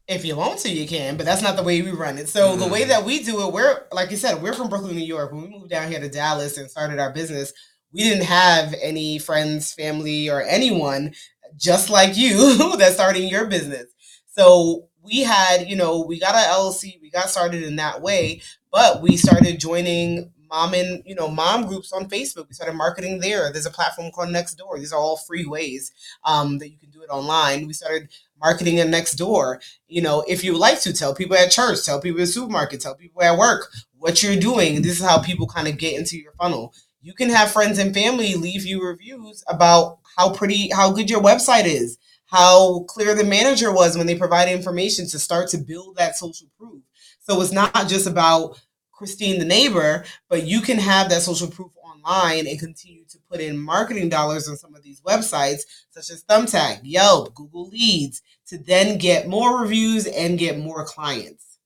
[0.06, 2.28] If you want to, you can, but that's not the way we run it.
[2.28, 2.60] So mm-hmm.
[2.60, 5.32] the way that we do it, we're like you said, we're from Brooklyn, New York.
[5.32, 7.52] When we moved down here to Dallas and started our business,
[7.92, 11.12] we didn't have any friends, family, or anyone
[11.56, 13.86] just like you that's starting your business.
[14.26, 18.42] So we had, you know, we got our LLC, we got started in that way,
[18.70, 22.48] but we started joining mom and you know mom groups on Facebook.
[22.48, 23.52] We started marketing there.
[23.52, 24.78] There's a platform called Nextdoor.
[24.78, 25.92] These are all free ways
[26.24, 27.66] um, that you can do it online.
[27.66, 28.08] We started
[28.40, 29.60] marketing in Nextdoor.
[29.88, 32.94] You know, if you like to tell people at church, tell people at supermarket, tell
[32.94, 34.82] people at work what you're doing.
[34.82, 36.74] This is how people kind of get into your funnel.
[37.02, 41.22] You can have friends and family leave you reviews about how pretty, how good your
[41.22, 41.96] website is
[42.30, 46.46] how clear the manager was when they provided information to start to build that social
[46.58, 46.82] proof.
[47.18, 48.60] So it's not just about
[48.92, 53.40] Christine the neighbor, but you can have that social proof online and continue to put
[53.40, 58.58] in marketing dollars on some of these websites, such as Thumbtack, Yelp, Google Leads, to
[58.58, 61.58] then get more reviews and get more clients.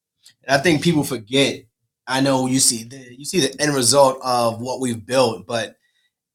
[0.44, 1.64] And I think people forget.
[2.06, 5.76] I know you see the you see the end result of what we've built, but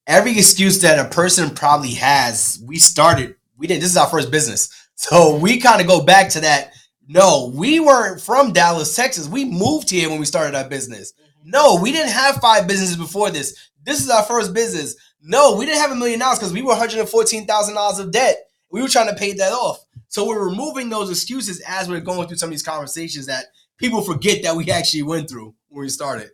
[0.07, 4.31] every excuse that a person probably has, we started we did this is our first
[4.31, 4.69] business.
[4.95, 6.73] So we kind of go back to that.
[7.07, 9.27] No, we weren't from Dallas, Texas.
[9.27, 11.13] We moved here when we started our business.
[11.13, 11.51] Mm-hmm.
[11.51, 13.69] No, we didn't have five businesses before this.
[13.83, 14.95] This is our first business.
[15.21, 18.37] No, we didn't have a million dollars because we were $114,000 of debt.
[18.71, 19.83] We were trying to pay that off.
[20.07, 23.45] So we're removing those excuses as we're going through some of these conversations that
[23.77, 26.29] people forget that we actually went through when we started.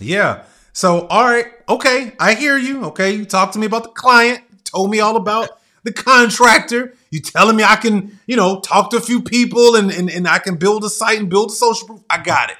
[0.00, 0.44] Yeah.
[0.72, 1.46] So, all right.
[1.68, 2.12] Okay.
[2.20, 2.84] I hear you.
[2.86, 3.12] Okay.
[3.12, 5.57] You talked to me about the client told me all about
[5.88, 6.94] the contractor.
[7.10, 10.28] You telling me I can, you know, talk to a few people and, and, and
[10.28, 12.02] I can build a site and build a social proof.
[12.10, 12.56] I got it.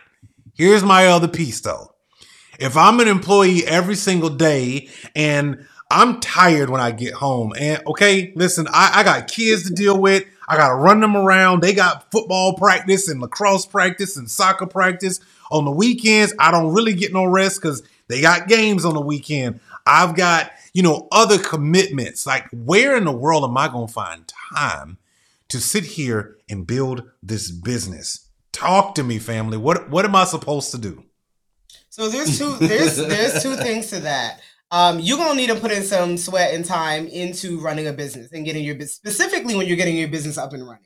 [0.54, 1.94] Here's my other piece though.
[2.58, 7.82] If I'm an employee every single day and I'm tired when I get home, and
[7.86, 10.24] okay, listen, I, I got kids to deal with.
[10.48, 11.62] I got to run them around.
[11.62, 15.20] They got football practice and lacrosse practice and soccer practice.
[15.50, 19.00] On the weekends, I don't really get no rest because they got games on the
[19.00, 19.60] weekend.
[19.88, 22.26] I've got, you know, other commitments.
[22.26, 24.98] Like, where in the world am I going to find time
[25.48, 28.28] to sit here and build this business?
[28.52, 29.56] Talk to me, family.
[29.56, 31.04] What what am I supposed to do?
[31.90, 34.40] So there's two there's there's two things to that.
[34.70, 38.32] Um, you're gonna need to put in some sweat and time into running a business
[38.32, 40.82] and getting your business specifically when you're getting your business up and running.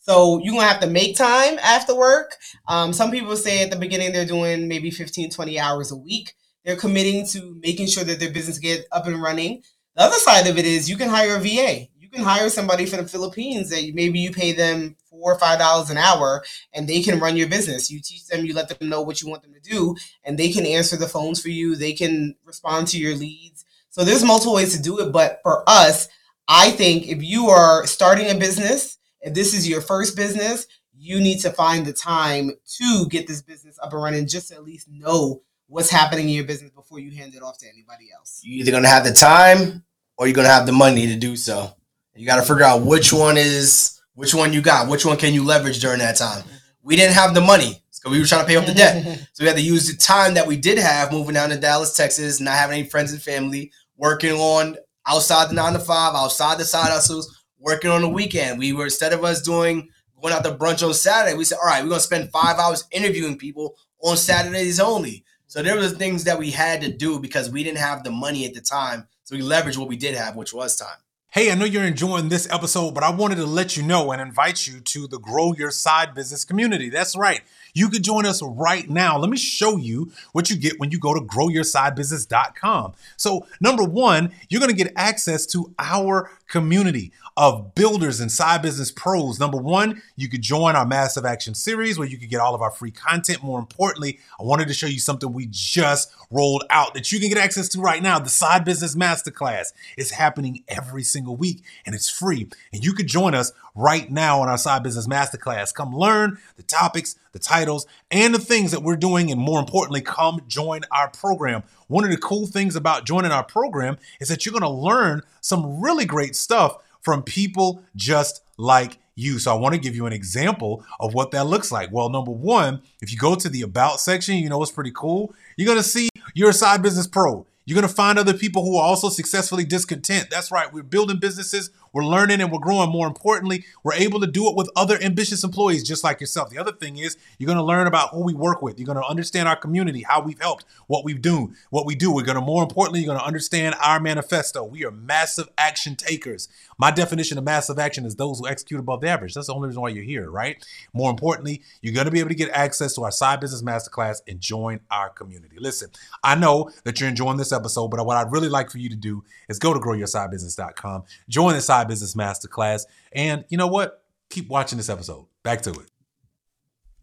[0.00, 2.36] So you're gonna have to make time after work.
[2.68, 6.34] Um, some people say at the beginning they're doing maybe 15, 20 hours a week.
[6.66, 9.62] They're committing to making sure that their business get up and running.
[9.94, 11.86] The other side of it is you can hire a VA.
[11.96, 15.60] You can hire somebody from the Philippines that maybe you pay them four or five
[15.60, 16.44] dollars an hour
[16.74, 17.88] and they can run your business.
[17.88, 19.94] You teach them, you let them know what you want them to do,
[20.24, 21.76] and they can answer the phones for you.
[21.76, 23.64] They can respond to your leads.
[23.90, 25.12] So there's multiple ways to do it.
[25.12, 26.08] But for us,
[26.48, 30.66] I think if you are starting a business, if this is your first business,
[30.98, 34.56] you need to find the time to get this business up and running just to
[34.56, 38.08] at least know what's happening in your business before you hand it off to anybody
[38.16, 38.40] else.
[38.44, 39.84] You're either gonna have the time
[40.16, 41.76] or you're gonna have the money to do so.
[42.16, 44.88] You got to figure out which one is which one you got?
[44.88, 46.42] Which one can you leverage during that time?
[46.82, 49.28] We didn't have the money because we were trying to pay off the debt.
[49.32, 51.94] so we had to use the time that we did have moving down to Dallas,
[51.94, 54.76] Texas, not having any friends and family, working on
[55.06, 58.58] outside the nine to five, outside the side hustles, working on the weekend.
[58.58, 59.88] We were instead of us doing
[60.22, 62.84] going out to brunch on Saturday, we said, all right, we're gonna spend five hours
[62.90, 65.24] interviewing people on Saturdays only.
[65.56, 68.44] So there was things that we had to do because we didn't have the money
[68.44, 69.08] at the time.
[69.24, 70.98] So we leveraged what we did have, which was time.
[71.30, 74.20] Hey, I know you're enjoying this episode, but I wanted to let you know and
[74.20, 76.90] invite you to the Grow Your Side Business community.
[76.90, 77.40] That's right.
[77.72, 79.16] You can join us right now.
[79.16, 82.92] Let me show you what you get when you go to growyoursidebusiness.com.
[83.16, 88.62] So, number one, you're going to get access to our community of builders and side
[88.62, 89.38] business pros.
[89.38, 92.62] Number one, you could join our massive action series where you could get all of
[92.62, 93.42] our free content.
[93.42, 97.28] More importantly, I wanted to show you something we just rolled out that you can
[97.28, 98.18] get access to right now.
[98.18, 102.48] The Side Business Masterclass is happening every single week and it's free.
[102.72, 105.74] And you could join us right now on our Side Business Masterclass.
[105.74, 109.30] Come learn the topics, the titles, and the things that we're doing.
[109.30, 111.64] And more importantly, come join our program.
[111.88, 115.22] One of the cool things about joining our program is that you're going to learn
[115.40, 119.38] some really great stuff from people just like you.
[119.38, 121.90] So I want to give you an example of what that looks like.
[121.92, 125.34] Well, number one, if you go to the about section, you know it's pretty cool.
[125.56, 127.46] You're going to see you're a side business pro.
[127.64, 130.30] You're going to find other people who are also successfully discontent.
[130.30, 130.72] That's right.
[130.72, 132.90] We're building businesses, we're learning, and we're growing.
[132.90, 136.50] More importantly, we're able to do it with other ambitious employees just like yourself.
[136.50, 138.78] The other thing is you're going to learn about who we work with.
[138.78, 142.12] You're going to understand our community, how we've helped, what we've do, what we do.
[142.12, 144.62] We're going to, more importantly, you're going to understand our manifesto.
[144.62, 146.50] We are massive action takers.
[146.76, 149.32] My definition of massive action is those who execute above the average.
[149.32, 150.62] That's the only reason why you're here, right?
[150.92, 154.20] More importantly, you're going to be able to get access to our side business masterclass
[154.28, 155.56] and join our community.
[155.58, 155.88] Listen,
[156.22, 158.96] I know that you're enjoying this episode, but what I'd really like for you to
[158.96, 162.82] do is go to growyoursidebusiness.com, join the side business masterclass,
[163.12, 164.02] and you know what?
[164.30, 165.26] Keep watching this episode.
[165.42, 165.90] Back to it.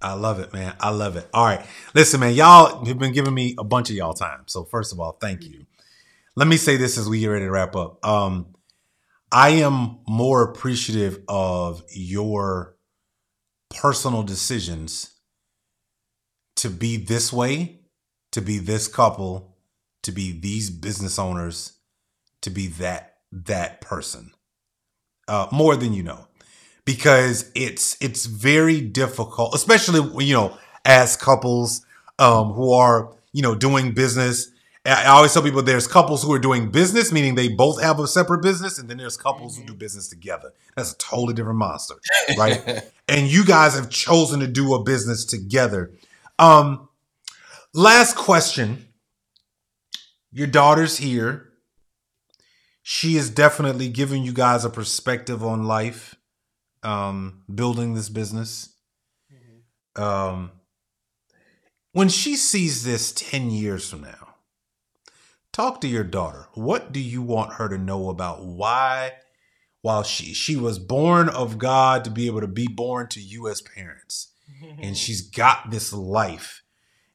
[0.02, 0.76] I love it, man.
[0.80, 1.28] I love it.
[1.34, 1.66] All right.
[1.96, 4.44] Listen, man, y'all have been giving me a bunch of y'all time.
[4.48, 5.66] So first of all, thank you.
[6.36, 8.06] Let me say this as we get ready to wrap up.
[8.06, 8.54] Um,
[9.32, 12.76] I am more appreciative of your
[13.70, 15.12] personal decisions
[16.58, 17.80] to be this way,
[18.32, 19.56] to be this couple,
[20.04, 21.74] to be these business owners,
[22.42, 24.32] to be that that person.
[25.28, 26.28] Uh, more than you know,
[26.86, 31.86] because it's it's very difficult, especially you know as couples
[32.20, 34.52] um, who are you know doing business
[34.86, 38.08] I always tell people there's couples who are doing business, meaning they both have a
[38.08, 40.52] separate business, and then there's couples who do business together.
[40.76, 41.96] That's a totally different monster,
[42.38, 42.84] right?
[43.08, 45.92] and you guys have chosen to do a business together.
[46.38, 46.90] Um,
[47.74, 48.90] last question.
[50.34, 51.53] Your daughter's here.
[52.84, 56.16] She is definitely giving you guys a perspective on life,
[56.84, 58.76] um, building this business.
[59.96, 60.52] Um,
[61.94, 64.34] when she sees this 10 years from now,
[65.54, 66.48] Talk to your daughter.
[66.56, 69.14] What do you want her to know about why,
[69.84, 73.48] while she she was born of God to be able to be born to you
[73.48, 74.34] as parents,
[74.80, 76.63] and she's got this life,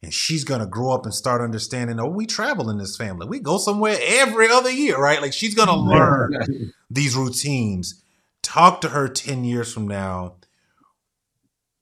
[0.02, 1.98] and she's gonna grow up and start understanding.
[1.98, 3.26] Oh, we travel in this family.
[3.26, 5.20] We go somewhere every other year, right?
[5.20, 8.02] Like she's gonna learn these routines.
[8.42, 10.36] Talk to her ten years from now.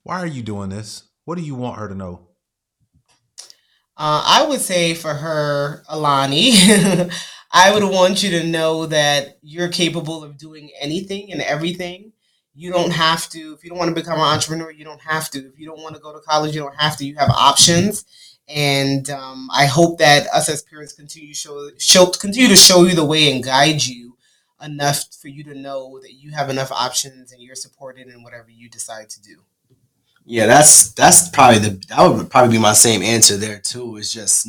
[0.03, 1.05] Why are you doing this?
[1.25, 2.29] What do you want her to know?
[3.99, 6.53] Uh, I would say for her, Alani,
[7.53, 12.13] I would want you to know that you're capable of doing anything and everything.
[12.59, 15.31] You don't have to, if you don't want to become an entrepreneur, you don't have
[15.31, 15.39] to.
[15.39, 17.05] If you don't want to go to college, you don't have to.
[17.05, 18.05] You have options.
[18.49, 22.95] And um, I hope that us as parents continue show, show continue to show you
[22.95, 24.17] the way and guide you
[24.63, 28.49] enough for you to know that you have enough options and you're supported in whatever
[28.51, 29.43] you decide to do.
[30.25, 33.97] Yeah, that's that's probably the that would probably be my same answer there too.
[33.97, 34.49] Is just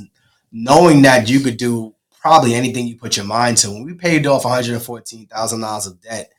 [0.51, 3.69] knowing that you could do probably anything you put your mind to.
[3.69, 6.31] When we paid off one hundred and fourteen thousand dollars of debt,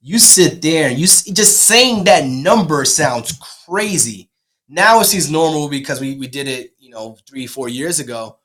[0.00, 4.30] you sit there and you just saying that number sounds crazy.
[4.68, 8.38] Now it seems normal because we we did it, you know, three four years ago.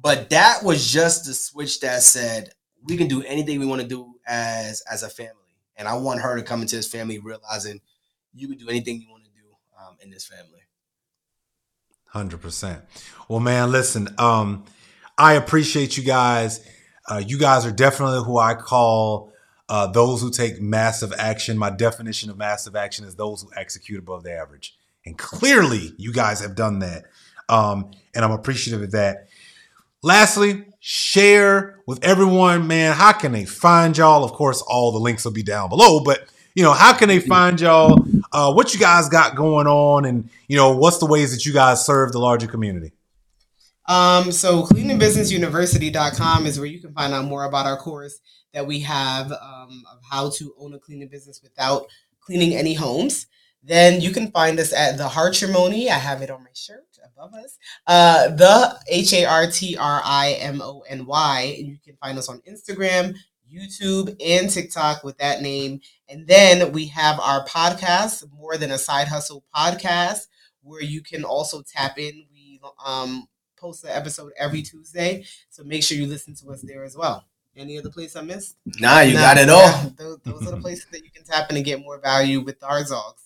[0.00, 2.50] But that was just the switch that said
[2.84, 5.32] we can do anything we want to do as as a family.
[5.76, 7.80] And I want her to come into this family realizing
[8.32, 9.46] you can do anything you want to do
[9.78, 10.60] um, in this family.
[12.06, 12.82] Hundred percent.
[13.28, 14.08] Well, man, listen.
[14.18, 14.64] Um,
[15.18, 16.66] I appreciate you guys.
[17.08, 19.32] Uh, you guys are definitely who I call
[19.68, 21.58] uh, those who take massive action.
[21.58, 26.12] My definition of massive action is those who execute above the average, and clearly, you
[26.12, 27.04] guys have done that.
[27.48, 29.28] Um, and I'm appreciative of that.
[30.02, 32.94] Lastly, share with everyone, man.
[32.94, 34.24] How can they find y'all?
[34.24, 37.20] Of course, all the links will be down below, but you know, how can they
[37.20, 37.98] find y'all?
[38.32, 41.52] Uh, what you guys got going on, and you know, what's the ways that you
[41.52, 42.92] guys serve the larger community?
[43.88, 48.18] Um, so cleaningbusinessuniversity.com is where you can find out more about our course
[48.56, 51.86] that we have um, of how to own a cleaning business without
[52.20, 53.26] cleaning any homes.
[53.62, 55.90] Then you can find us at the Hartrimony.
[55.90, 57.58] I have it on my shirt above us.
[57.86, 61.56] Uh, the H A R T R I M O N Y.
[61.58, 63.14] And you can find us on Instagram,
[63.46, 65.80] YouTube, and TikTok with that name.
[66.08, 70.28] And then we have our podcast, More Than a Side Hustle podcast,
[70.62, 72.24] where you can also tap in.
[72.32, 73.28] We um,
[73.58, 75.26] post the episode every Tuesday.
[75.50, 77.26] So make sure you listen to us there as well.
[77.56, 78.56] Any other place I missed?
[78.66, 79.58] Nah, you nah, got it all.
[79.58, 82.40] Yeah, those, those are the places that you can tap in and get more value
[82.40, 83.22] with the Hartzogs.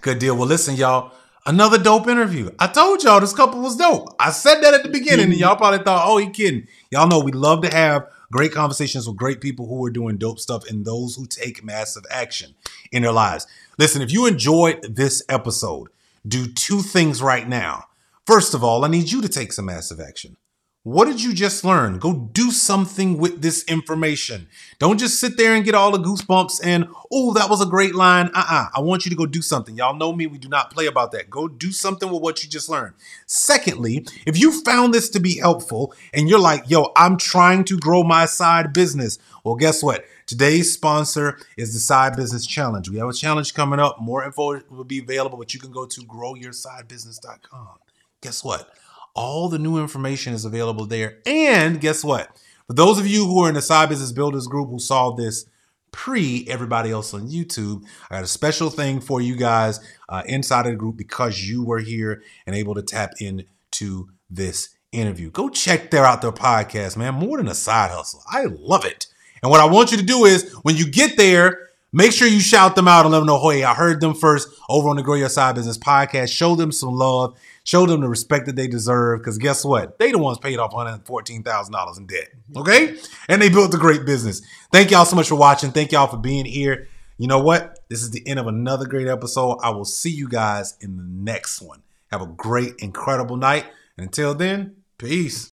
[0.00, 0.36] Good deal.
[0.36, 1.12] Well, listen, y'all.
[1.44, 2.50] Another dope interview.
[2.60, 4.14] I told y'all this couple was dope.
[4.18, 7.18] I said that at the beginning, and y'all probably thought, "Oh, he kidding." Y'all know
[7.18, 10.84] we love to have great conversations with great people who are doing dope stuff and
[10.84, 12.54] those who take massive action
[12.92, 13.46] in their lives.
[13.76, 15.88] Listen, if you enjoyed this episode,
[16.26, 17.86] do two things right now.
[18.24, 20.36] First of all, I need you to take some massive action.
[20.84, 22.00] What did you just learn?
[22.00, 24.48] Go do something with this information.
[24.80, 27.94] Don't just sit there and get all the goosebumps and, oh, that was a great
[27.94, 28.26] line.
[28.34, 28.62] Uh uh-uh.
[28.62, 29.76] uh I want you to go do something.
[29.76, 30.26] Y'all know me.
[30.26, 31.30] We do not play about that.
[31.30, 32.94] Go do something with what you just learned.
[33.26, 37.78] Secondly, if you found this to be helpful and you're like, yo, I'm trying to
[37.78, 40.04] grow my side business, well, guess what?
[40.26, 42.88] Today's sponsor is the Side Business Challenge.
[42.88, 44.00] We have a challenge coming up.
[44.00, 47.78] More info will be available, but you can go to growyoursidebusiness.com.
[48.20, 48.68] Guess what?
[49.14, 51.18] All the new information is available there.
[51.26, 52.36] And guess what?
[52.66, 55.44] For those of you who are in the Side Business Builders group who saw this
[55.90, 60.66] pre everybody else on YouTube, I got a special thing for you guys uh, inside
[60.66, 65.30] of the group because you were here and able to tap into this interview.
[65.30, 67.14] Go check their out their podcast, man.
[67.14, 68.22] More than a side hustle.
[68.30, 69.06] I love it.
[69.42, 72.40] And what I want you to do is when you get there, make sure you
[72.40, 75.02] shout them out and let them know, hey, I heard them first over on the
[75.02, 76.30] Grow Your Side Business podcast.
[76.30, 79.20] Show them some love Show them the respect that they deserve.
[79.20, 79.98] Because guess what?
[79.98, 82.28] They the ones paid off $114,000 in debt.
[82.56, 82.96] Okay?
[83.28, 84.42] And they built a great business.
[84.72, 85.70] Thank y'all so much for watching.
[85.70, 86.88] Thank y'all for being here.
[87.18, 87.78] You know what?
[87.88, 89.58] This is the end of another great episode.
[89.62, 91.82] I will see you guys in the next one.
[92.10, 93.66] Have a great, incredible night.
[93.96, 95.50] And until then, peace.